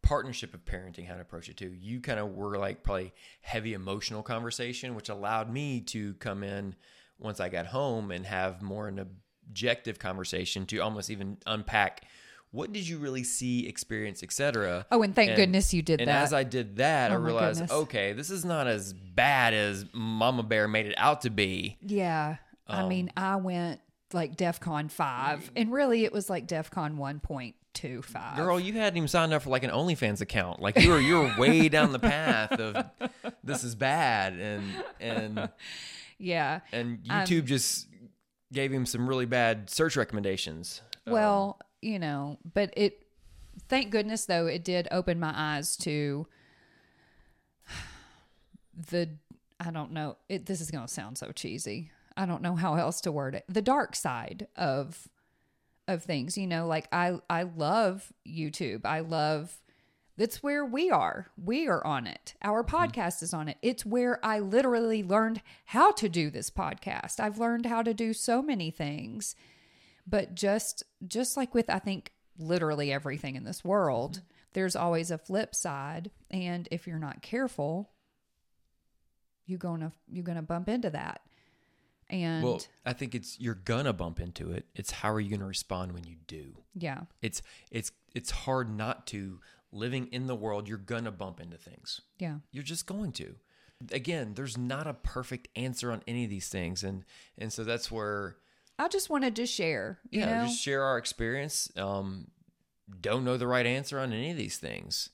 partnership 0.00 0.54
of 0.54 0.64
parenting 0.64 1.06
how 1.06 1.16
to 1.16 1.20
approach 1.20 1.50
it 1.50 1.58
too. 1.58 1.70
You 1.78 2.00
kind 2.00 2.18
of 2.18 2.32
were 2.32 2.56
like 2.56 2.82
probably 2.82 3.12
heavy 3.42 3.74
emotional 3.74 4.22
conversation, 4.22 4.94
which 4.94 5.10
allowed 5.10 5.52
me 5.52 5.82
to 5.82 6.14
come 6.14 6.42
in 6.42 6.76
once 7.18 7.40
I 7.40 7.50
got 7.50 7.66
home 7.66 8.10
and 8.10 8.24
have 8.24 8.62
more 8.62 8.88
an 8.88 8.98
subjective 9.46 9.98
conversation 9.98 10.66
to 10.66 10.78
almost 10.78 11.10
even 11.10 11.36
unpack 11.46 12.04
what 12.50 12.70
did 12.70 12.86
you 12.86 12.98
really 12.98 13.24
see, 13.24 13.66
experience, 13.66 14.22
etc. 14.22 14.84
Oh, 14.90 15.02
and 15.02 15.14
thank 15.14 15.36
goodness 15.36 15.72
you 15.72 15.80
did 15.80 16.00
and 16.02 16.08
that. 16.08 16.22
as 16.22 16.34
I 16.34 16.44
did 16.44 16.76
that, 16.76 17.10
I 17.10 17.14
Oh 17.14 17.18
my 17.18 17.24
realized, 17.26 17.60
goodness. 17.60 17.72
okay, 17.72 18.12
this 18.12 18.28
is 18.30 18.44
not 18.44 18.66
as 18.66 18.92
bad 18.92 19.54
as 19.54 19.86
Mama 19.94 20.42
Bear 20.42 20.68
made 20.68 20.84
it 20.84 20.94
out 20.98 21.22
to 21.22 21.30
be. 21.30 21.78
Yeah. 21.80 22.36
I 22.68 22.86
mean, 22.86 23.10
Um, 23.16 23.24
I 23.24 23.36
went 23.36 23.80
like 24.12 24.36
DEF 24.36 24.60
CON 24.60 24.88
5, 24.90 25.50
and 25.56 25.72
really 25.72 26.04
it 26.04 26.12
was 26.12 26.28
like 26.28 26.46
DEF 26.46 26.70
CON 26.70 26.98
1.25. 26.98 28.36
Girl, 28.36 28.60
you 28.60 28.74
hadn't 28.74 28.98
even 28.98 29.08
signed 29.08 29.32
up 29.32 29.42
for 29.42 29.48
like 29.50 29.64
an 29.64 29.70
OnlyFans 29.70 30.20
account. 30.20 30.60
Like 30.60 30.78
you 30.78 30.90
were 30.90 31.00
you 31.00 31.20
were 31.20 31.34
way 31.38 31.68
down 31.70 31.92
the 31.92 31.98
path 31.98 32.52
of 32.52 32.84
this 33.42 33.64
is 33.64 33.74
bad 33.74 34.34
and 34.34 34.64
and 35.00 35.48
Yeah. 36.18 36.60
and 36.72 36.98
Um, 37.08 37.24
YouTube 37.26 37.46
just 37.46 37.86
gave 38.52 38.72
him 38.72 38.86
some 38.86 39.08
really 39.08 39.26
bad 39.26 39.70
search 39.70 39.96
recommendations. 39.96 40.82
Well, 41.06 41.58
um, 41.60 41.66
you 41.80 41.98
know, 41.98 42.38
but 42.54 42.72
it, 42.76 43.06
thank 43.68 43.90
goodness 43.90 44.26
though, 44.26 44.46
it 44.46 44.64
did 44.64 44.88
open 44.90 45.18
my 45.18 45.32
eyes 45.34 45.76
to 45.78 46.26
the, 48.90 49.10
I 49.58 49.70
don't 49.70 49.92
know, 49.92 50.16
it, 50.28 50.46
this 50.46 50.60
is 50.60 50.70
going 50.70 50.86
to 50.86 50.92
sound 50.92 51.18
so 51.18 51.32
cheesy. 51.32 51.90
I 52.16 52.26
don't 52.26 52.42
know 52.42 52.54
how 52.54 52.74
else 52.74 53.00
to 53.02 53.12
word 53.12 53.34
it. 53.34 53.44
The 53.48 53.62
dark 53.62 53.96
side 53.96 54.46
of, 54.56 55.08
of 55.88 56.02
things, 56.02 56.36
you 56.36 56.46
know, 56.46 56.66
like 56.66 56.86
I, 56.92 57.18
I 57.30 57.44
love 57.44 58.12
YouTube. 58.28 58.84
I 58.84 59.00
love, 59.00 59.61
that's 60.22 60.42
where 60.42 60.64
we 60.64 60.88
are. 60.90 61.26
We 61.36 61.66
are 61.66 61.84
on 61.84 62.06
it. 62.06 62.34
Our 62.42 62.62
mm-hmm. 62.62 62.76
podcast 62.76 63.22
is 63.22 63.34
on 63.34 63.48
it. 63.48 63.56
It's 63.60 63.84
where 63.84 64.24
I 64.24 64.38
literally 64.38 65.02
learned 65.02 65.42
how 65.66 65.90
to 65.92 66.08
do 66.08 66.30
this 66.30 66.48
podcast. 66.48 67.18
I've 67.18 67.38
learned 67.38 67.66
how 67.66 67.82
to 67.82 67.92
do 67.92 68.12
so 68.12 68.40
many 68.40 68.70
things 68.70 69.34
but 70.06 70.34
just 70.34 70.82
just 71.06 71.36
like 71.36 71.54
with 71.54 71.68
i 71.70 71.78
think 71.78 72.12
literally 72.38 72.92
everything 72.92 73.36
in 73.36 73.44
this 73.44 73.64
world 73.64 74.14
mm-hmm. 74.14 74.26
there's 74.52 74.76
always 74.76 75.10
a 75.10 75.18
flip 75.18 75.54
side 75.54 76.10
and 76.30 76.68
if 76.70 76.86
you're 76.86 76.98
not 76.98 77.22
careful 77.22 77.90
you're 79.46 79.58
gonna 79.58 79.92
you're 80.08 80.24
gonna 80.24 80.42
bump 80.42 80.68
into 80.68 80.90
that 80.90 81.20
and 82.10 82.44
Well, 82.44 82.60
I 82.84 82.92
think 82.92 83.14
it's 83.14 83.40
you're 83.40 83.54
gonna 83.54 83.94
bump 83.94 84.20
into 84.20 84.52
it. 84.52 84.66
It's 84.74 84.90
how 84.90 85.10
are 85.12 85.20
you 85.20 85.30
gonna 85.30 85.46
respond 85.46 85.92
when 85.92 86.04
you 86.04 86.16
do? 86.26 86.52
yeah 86.74 87.02
It's 87.22 87.40
it's 87.70 87.90
it's 88.14 88.30
hard 88.30 88.68
not 88.68 89.06
to 89.08 89.40
living 89.72 90.08
in 90.12 90.26
the 90.26 90.34
world. 90.34 90.68
You're 90.68 90.78
gonna 90.78 91.10
bump 91.10 91.40
into 91.40 91.56
things. 91.56 92.00
yeah 92.18 92.36
You're 92.50 92.62
just 92.62 92.86
going 92.86 93.12
to. 93.12 93.36
Again, 93.90 94.34
there's 94.34 94.56
not 94.56 94.86
a 94.86 94.94
perfect 94.94 95.48
answer 95.56 95.90
on 95.90 96.02
any 96.06 96.24
of 96.24 96.30
these 96.30 96.48
things, 96.48 96.84
and 96.84 97.04
and 97.36 97.52
so 97.52 97.64
that's 97.64 97.90
where 97.90 98.36
i 98.78 98.88
just 98.88 99.10
wanted 99.10 99.36
to 99.36 99.44
share 99.44 100.00
you 100.10 100.20
yeah, 100.20 100.42
know 100.42 100.46
just 100.48 100.60
share 100.62 100.82
our 100.82 100.98
experience. 100.98 101.70
Um, 101.76 102.28
don't 103.00 103.24
know 103.24 103.36
the 103.36 103.46
right 103.46 103.66
answer 103.66 103.98
on 103.98 104.12
any 104.12 104.30
of 104.30 104.36
these 104.36 104.58
things. 104.58 105.10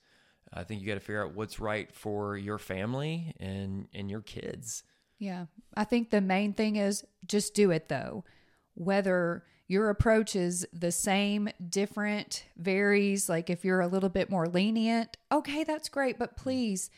I 0.52 0.64
think 0.64 0.80
you 0.80 0.86
got 0.86 0.94
to 0.94 1.00
figure 1.00 1.24
out 1.24 1.34
what's 1.34 1.60
right 1.60 1.92
for 1.92 2.36
your 2.36 2.58
family 2.58 3.34
and 3.38 3.88
and 3.92 4.10
your 4.10 4.22
kids. 4.22 4.82
Yeah. 5.18 5.46
I 5.76 5.84
think 5.84 6.10
the 6.10 6.20
main 6.20 6.52
thing 6.52 6.76
is 6.76 7.04
just 7.26 7.54
do 7.54 7.70
it 7.70 7.88
though. 7.88 8.24
Whether 8.78 9.44
your 9.66 9.90
approach 9.90 10.34
is 10.36 10.66
the 10.72 10.92
same, 10.92 11.48
different, 11.68 12.44
varies, 12.56 13.28
like 13.28 13.50
if 13.50 13.64
you're 13.64 13.80
a 13.80 13.88
little 13.88 14.08
bit 14.08 14.30
more 14.30 14.46
lenient, 14.46 15.16
okay, 15.30 15.64
that's 15.64 15.88
great. 15.88 16.18
But 16.18 16.36
please, 16.36 16.90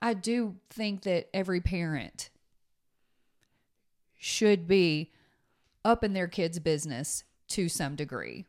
I 0.00 0.14
do 0.14 0.56
think 0.68 1.02
that 1.02 1.28
every 1.32 1.60
parent 1.60 2.30
should 4.16 4.66
be 4.66 5.12
up 5.84 6.04
in 6.04 6.12
their 6.12 6.28
kids' 6.28 6.58
business 6.58 7.24
to 7.48 7.68
some 7.68 7.96
degree. 7.96 8.46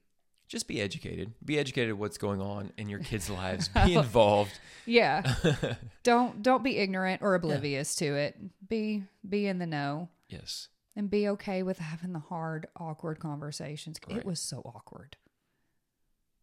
Just 0.50 0.68
be 0.68 0.82
educated. 0.82 1.32
Be 1.46 1.60
educated 1.60 1.94
what's 1.94 2.18
going 2.18 2.42
on 2.42 2.72
in 2.76 2.90
your 2.90 3.00
kids' 3.00 3.30
lives. 3.30 3.68
Be 3.68 3.96
oh, 3.96 4.02
involved. 4.02 4.60
Yeah. 4.88 5.36
don't 6.04 6.42
don't 6.42 6.64
be 6.64 6.78
ignorant 6.78 7.22
or 7.22 7.36
oblivious 7.36 7.96
to 7.98 8.16
it. 8.16 8.36
Be 8.68 9.04
be 9.28 9.46
in 9.46 9.60
the 9.60 9.68
know. 9.68 10.10
Yes. 10.28 10.70
And 11.00 11.10
be 11.10 11.30
okay 11.30 11.64
with 11.64 11.80
having 11.80 12.12
the 12.12 12.20
hard, 12.20 12.68
awkward 12.78 13.20
conversations. 13.20 13.98
Right. 14.08 14.18
It 14.18 14.26
was 14.26 14.40
so 14.40 14.62
awkward. 14.66 15.16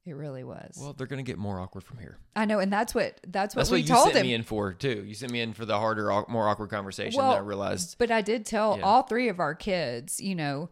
It 0.06 0.12
really 0.14 0.44
was. 0.44 0.78
Well, 0.80 0.92
they're 0.94 1.06
gonna 1.06 1.22
get 1.24 1.36
more 1.36 1.60
awkward 1.60 1.82
from 1.84 1.98
here. 1.98 2.16
I 2.34 2.44
know, 2.46 2.58
and 2.60 2.72
that's 2.72 2.94
what 2.94 3.20
that's 3.26 3.54
what 3.54 3.60
That's 3.60 3.70
we 3.70 3.78
what 3.78 3.82
you 3.82 3.88
told 3.94 4.04
sent 4.06 4.16
him. 4.16 4.26
me 4.26 4.34
in 4.34 4.42
for 4.44 4.72
too. 4.72 5.04
You 5.06 5.14
sent 5.14 5.30
me 5.32 5.40
in 5.40 5.52
for 5.52 5.66
the 5.66 5.78
harder, 5.78 6.10
more 6.28 6.48
awkward 6.48 6.70
conversation. 6.70 7.18
Well, 7.18 7.30
that 7.32 7.36
I 7.38 7.40
realized. 7.40 7.96
But 7.98 8.10
I 8.10 8.22
did 8.22 8.46
tell 8.46 8.78
Yeah. 8.78 8.84
all 8.84 9.02
three 9.02 9.28
of 9.28 9.40
our 9.40 9.54
kids, 9.54 10.20
you 10.20 10.34
know, 10.34 10.70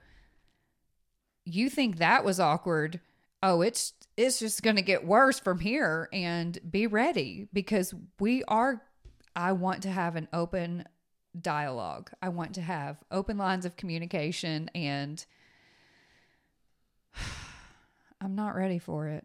you 1.44 1.68
think 1.68 1.98
that 1.98 2.24
was 2.24 2.40
awkward. 2.40 3.00
Oh, 3.42 3.60
it's 3.60 3.92
it's 4.16 4.38
just 4.38 4.62
going 4.62 4.76
to 4.76 4.82
get 4.82 5.04
worse 5.04 5.40
from 5.40 5.58
here 5.58 6.08
and 6.12 6.56
be 6.70 6.86
ready 6.86 7.48
because 7.52 7.92
we 8.20 8.44
are 8.44 8.82
I 9.36 9.52
want 9.52 9.82
to 9.82 9.90
have 9.90 10.14
an 10.14 10.28
open 10.32 10.84
dialogue. 11.40 12.10
I 12.22 12.28
want 12.28 12.54
to 12.54 12.60
have 12.62 13.02
open 13.10 13.36
lines 13.38 13.64
of 13.64 13.76
communication 13.76 14.70
and 14.74 15.24
I'm 18.20 18.34
not 18.34 18.54
ready 18.54 18.78
for 18.78 19.08
it. 19.08 19.24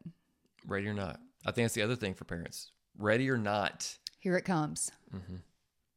Ready 0.66 0.88
or 0.88 0.94
not. 0.94 1.20
I 1.46 1.52
think 1.52 1.66
that's 1.66 1.74
the 1.74 1.82
other 1.84 1.96
thing 1.96 2.14
for 2.14 2.26
parents. 2.26 2.72
Ready 2.98 3.30
or 3.30 3.38
not. 3.38 3.98
Here 4.20 4.36
it 4.36 4.44
comes. 4.44 4.92
Mm-hmm. 5.14 5.36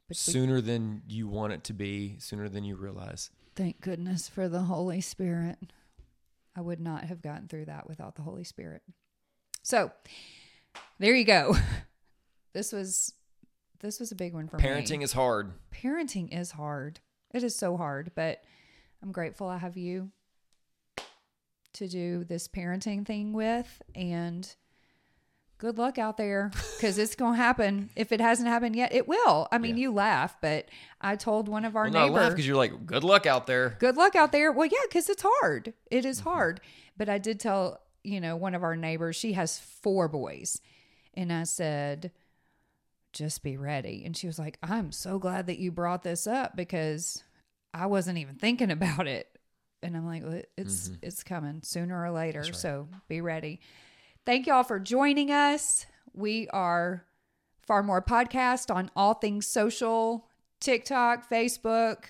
We- 0.09 0.15
Sooner 0.15 0.61
than 0.61 1.03
you 1.09 1.27
want 1.29 1.53
it 1.53 1.65
to 1.65 1.73
be. 1.73 2.17
Sooner 2.19 2.49
than 2.49 2.65
you 2.65 2.77
realize. 2.77 3.31
Thank 3.57 3.81
goodness 3.81 4.29
for 4.29 4.49
the 4.49 4.61
Holy 4.61 5.01
Spirit. 5.01 5.59
I 6.57 6.61
would 6.61 6.81
not 6.81 7.05
have 7.05 7.23
gotten 7.23 7.49
through 7.49 7.65
that 7.67 7.89
without 7.89 8.15
the 8.15 8.23
Holy 8.23 8.45
Spirit. 8.45 8.83
So, 9.63 9.91
there 10.99 11.15
you 11.15 11.25
go. 11.25 11.57
This 12.55 12.71
was 12.71 13.15
this 13.83 14.01
was 14.01 14.11
a 14.13 14.15
big 14.15 14.33
one 14.33 14.49
for 14.49 14.57
Parenting 14.59 14.63
me. 14.63 14.83
Parenting 14.99 15.03
is 15.03 15.13
hard. 15.13 15.53
Parenting 15.75 16.39
is 16.41 16.53
hard. 16.53 17.01
It 17.35 17.43
is 17.43 17.55
so 17.57 17.77
hard, 17.77 18.13
but 18.15 18.43
I'm 19.03 19.13
grateful 19.13 19.49
I 19.49 19.59
have 19.59 19.77
you 19.77 20.11
to 21.75 21.89
do 21.89 22.25
this 22.25 22.49
parenting 22.49 23.07
thing 23.07 23.33
with 23.33 23.81
and 23.95 24.55
good 25.59 25.79
luck 25.79 25.97
out 25.97 26.17
there 26.19 26.51
because 26.77 26.99
it's 26.99 27.15
going 27.15 27.33
to 27.33 27.37
happen. 27.39 27.89
If 27.97 28.13
it 28.13 28.21
hasn't 28.21 28.49
happened 28.49 28.77
yet, 28.77 28.93
it 28.93 29.09
will. 29.09 29.49
I 29.51 29.59
mean, 29.59 29.77
Yeah. 29.77 29.83
you 29.83 29.93
laugh, 29.93 30.37
but 30.41 30.69
I 31.01 31.17
told 31.17 31.49
one 31.49 31.65
of 31.65 31.77
our 31.77 31.89
Well, 31.89 32.09
neighbors 32.09 32.31
because 32.31 32.47
you're 32.47 32.57
like, 32.57 32.85
good 32.85 33.05
luck 33.05 33.25
out 33.27 33.47
there. 33.47 33.77
good 33.79 33.97
luck 33.97 34.15
out 34.17 34.33
there. 34.33 34.53
Well, 34.53 34.67
yeah, 34.67 34.79
because 34.89 35.09
it's 35.09 35.25
hard. 35.27 35.73
It 35.91 36.05
is 36.05 36.21
Mm-hmm. 36.21 36.29
hard. 36.31 36.61
But 36.97 37.09
I 37.09 37.19
did 37.19 37.41
tell, 37.41 37.81
you 38.05 38.21
know, 38.21 38.37
one 38.37 38.55
of 38.55 38.63
our 38.63 38.77
neighbors, 38.77 39.17
she 39.17 39.33
has 39.33 39.59
four 39.59 40.09
boys. 40.09 40.61
And 41.15 41.33
I 41.33 41.45
said, 41.45 42.11
just 43.13 43.43
be 43.43 43.57
ready. 43.57 44.03
And 44.05 44.17
she 44.17 44.27
was 44.27 44.39
like, 44.39 44.59
I'm 44.63 44.93
so 44.93 45.19
glad 45.19 45.47
that 45.47 45.59
you 45.59 45.71
brought 45.71 46.03
this 46.03 46.27
up 46.27 46.57
because 46.57 47.23
I 47.75 47.87
wasn't 47.87 48.19
even 48.19 48.37
thinking 48.37 48.71
about 48.73 49.07
it. 49.07 49.29
And 49.83 49.97
I'm 49.97 50.07
like, 50.07 50.23
"Well, 50.23 50.43
it's 50.57 50.89
Mm-hmm. 50.91 50.95
it's 51.03 51.23
coming 51.25 51.61
sooner 51.63 52.03
or 52.05 52.11
later. 52.13 52.45
So 52.53 52.89
be 53.09 53.21
ready. 53.21 53.61
Thank 54.25 54.47
y'all 54.47 54.63
for 54.63 54.79
joining 54.79 55.31
us. 55.33 55.87
We 56.15 56.47
are 56.51 57.05
Far 57.67 57.83
More 57.83 58.01
Podcast 58.03 58.73
on 58.73 58.91
all 58.95 59.15
things 59.15 59.47
social, 59.49 60.29
TikTok, 60.61 61.29
Facebook, 61.29 62.05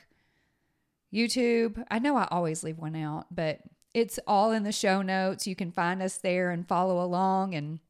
YouTube. 1.13 1.83
I 1.91 1.99
know 1.99 2.17
I 2.17 2.29
always 2.31 2.63
leave 2.63 2.79
one 2.79 2.97
out, 2.97 3.27
but 3.35 3.61
it's 3.95 4.19
all 4.27 4.53
in 4.53 4.63
the 4.65 4.73
show 4.73 5.03
notes. 5.03 5.47
You 5.47 5.55
can 5.57 5.71
find 5.73 6.03
us 6.03 6.19
there 6.19 6.51
and 6.51 6.67
follow 6.67 7.03
along. 7.03 7.55
And 7.55 7.81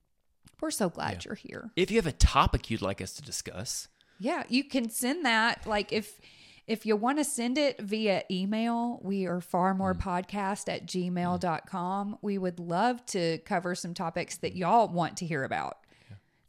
we're 0.63 0.71
so 0.71 0.89
glad 0.89 1.25
you're 1.25 1.35
here. 1.35 1.71
If 1.77 1.91
you 1.91 1.99
have 1.99 2.07
a 2.07 2.13
topic 2.13 2.71
you'd 2.71 2.81
like 2.81 3.03
us 3.03 3.13
to 3.15 3.23
discuss, 3.23 3.89
Yeah, 4.19 4.45
you 4.49 4.65
can 4.65 4.89
send 4.89 5.27
that. 5.27 5.67
Like 5.67 5.93
if 5.93 6.21
if 6.69 6.87
you 6.87 6.95
want 6.95 7.19
to 7.19 7.25
send 7.25 7.59
it 7.59 7.81
via 7.81 8.23
email, 8.31 9.01
we 9.03 9.27
are 9.27 9.41
far 9.41 9.75
more 9.75 9.95
mm. 9.95 10.01
podcast 10.01 10.73
at 10.73 10.87
gmail.com. 10.87 12.13
Mm. 12.13 12.19
We 12.23 12.39
would 12.39 12.61
love 12.61 13.05
to 13.07 13.39
cover 13.39 13.75
some 13.75 13.95
topics 13.95 14.37
that 14.39 14.55
mm. 14.55 14.59
y'all 14.59 14.89
want 14.89 15.17
to 15.19 15.27
hear 15.27 15.43
about. 15.43 15.79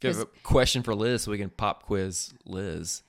if 0.00 0.04
you 0.04 0.08
have 0.10 0.20
a 0.20 0.26
question 0.44 0.84
for 0.84 0.94
Liz, 0.94 1.22
so 1.22 1.32
we 1.32 1.38
can 1.38 1.50
pop 1.50 1.82
quiz 1.82 2.32
Liz. 2.46 3.02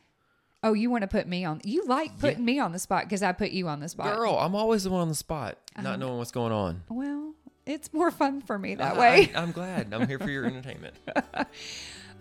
Oh, 0.63 0.74
you 0.74 0.89
want 0.89 1.04
to 1.04 1.08
put 1.08 1.28
me 1.28 1.46
on? 1.46 1.62
You 1.63 1.86
like 1.86 2.18
putting 2.18 2.44
me 2.44 2.58
on 2.58 2.72
the 2.72 2.80
spot 2.80 3.04
because 3.04 3.22
I 3.22 3.34
put 3.34 3.52
you 3.52 3.68
on 3.68 3.82
the 3.82 3.88
spot. 3.88 4.15
Girl, 4.15 4.36
I'm 4.36 4.56
always 4.56 4.84
the 4.84 4.89
one 4.89 5.02
on 5.02 5.10
the 5.10 5.15
spot, 5.15 5.60
not 5.78 5.86
uh-huh. 5.86 5.96
knowing 5.98 6.18
what's 6.18 6.32
going 6.32 6.52
on. 6.52 6.82
Well, 6.89 7.35
it's 7.65 7.91
more 7.93 8.12
fun 8.12 8.41
for 8.41 8.58
me 8.58 8.75
that 8.75 8.95
I- 8.95 8.99
way. 8.99 9.32
I, 9.36 9.41
am 9.41 9.51
glad. 9.51 9.93
I'm 9.93 10.08
here 10.08 10.19
for 10.19 10.30
your 10.30 10.45
entertainment. 10.47 10.95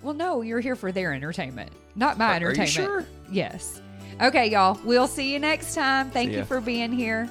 well, 0.02 0.14
no, 0.14 0.42
you're 0.42 0.60
here 0.60 0.76
for 0.76 0.92
their 0.92 1.12
entertainment, 1.12 1.70
not 1.94 2.18
my 2.18 2.24
Are 2.36 2.40
you 2.40 2.46
entertainment. 2.46 2.70
sure? 2.70 3.06
Yes. 3.30 3.80
Okay, 4.20 4.48
y'all. 4.50 4.78
We'll 4.84 5.08
see 5.08 5.32
you 5.32 5.38
next 5.40 5.74
time. 5.74 6.10
Thank 6.10 6.32
you 6.32 6.44
for 6.44 6.60
being 6.60 6.92
here. 6.92 7.28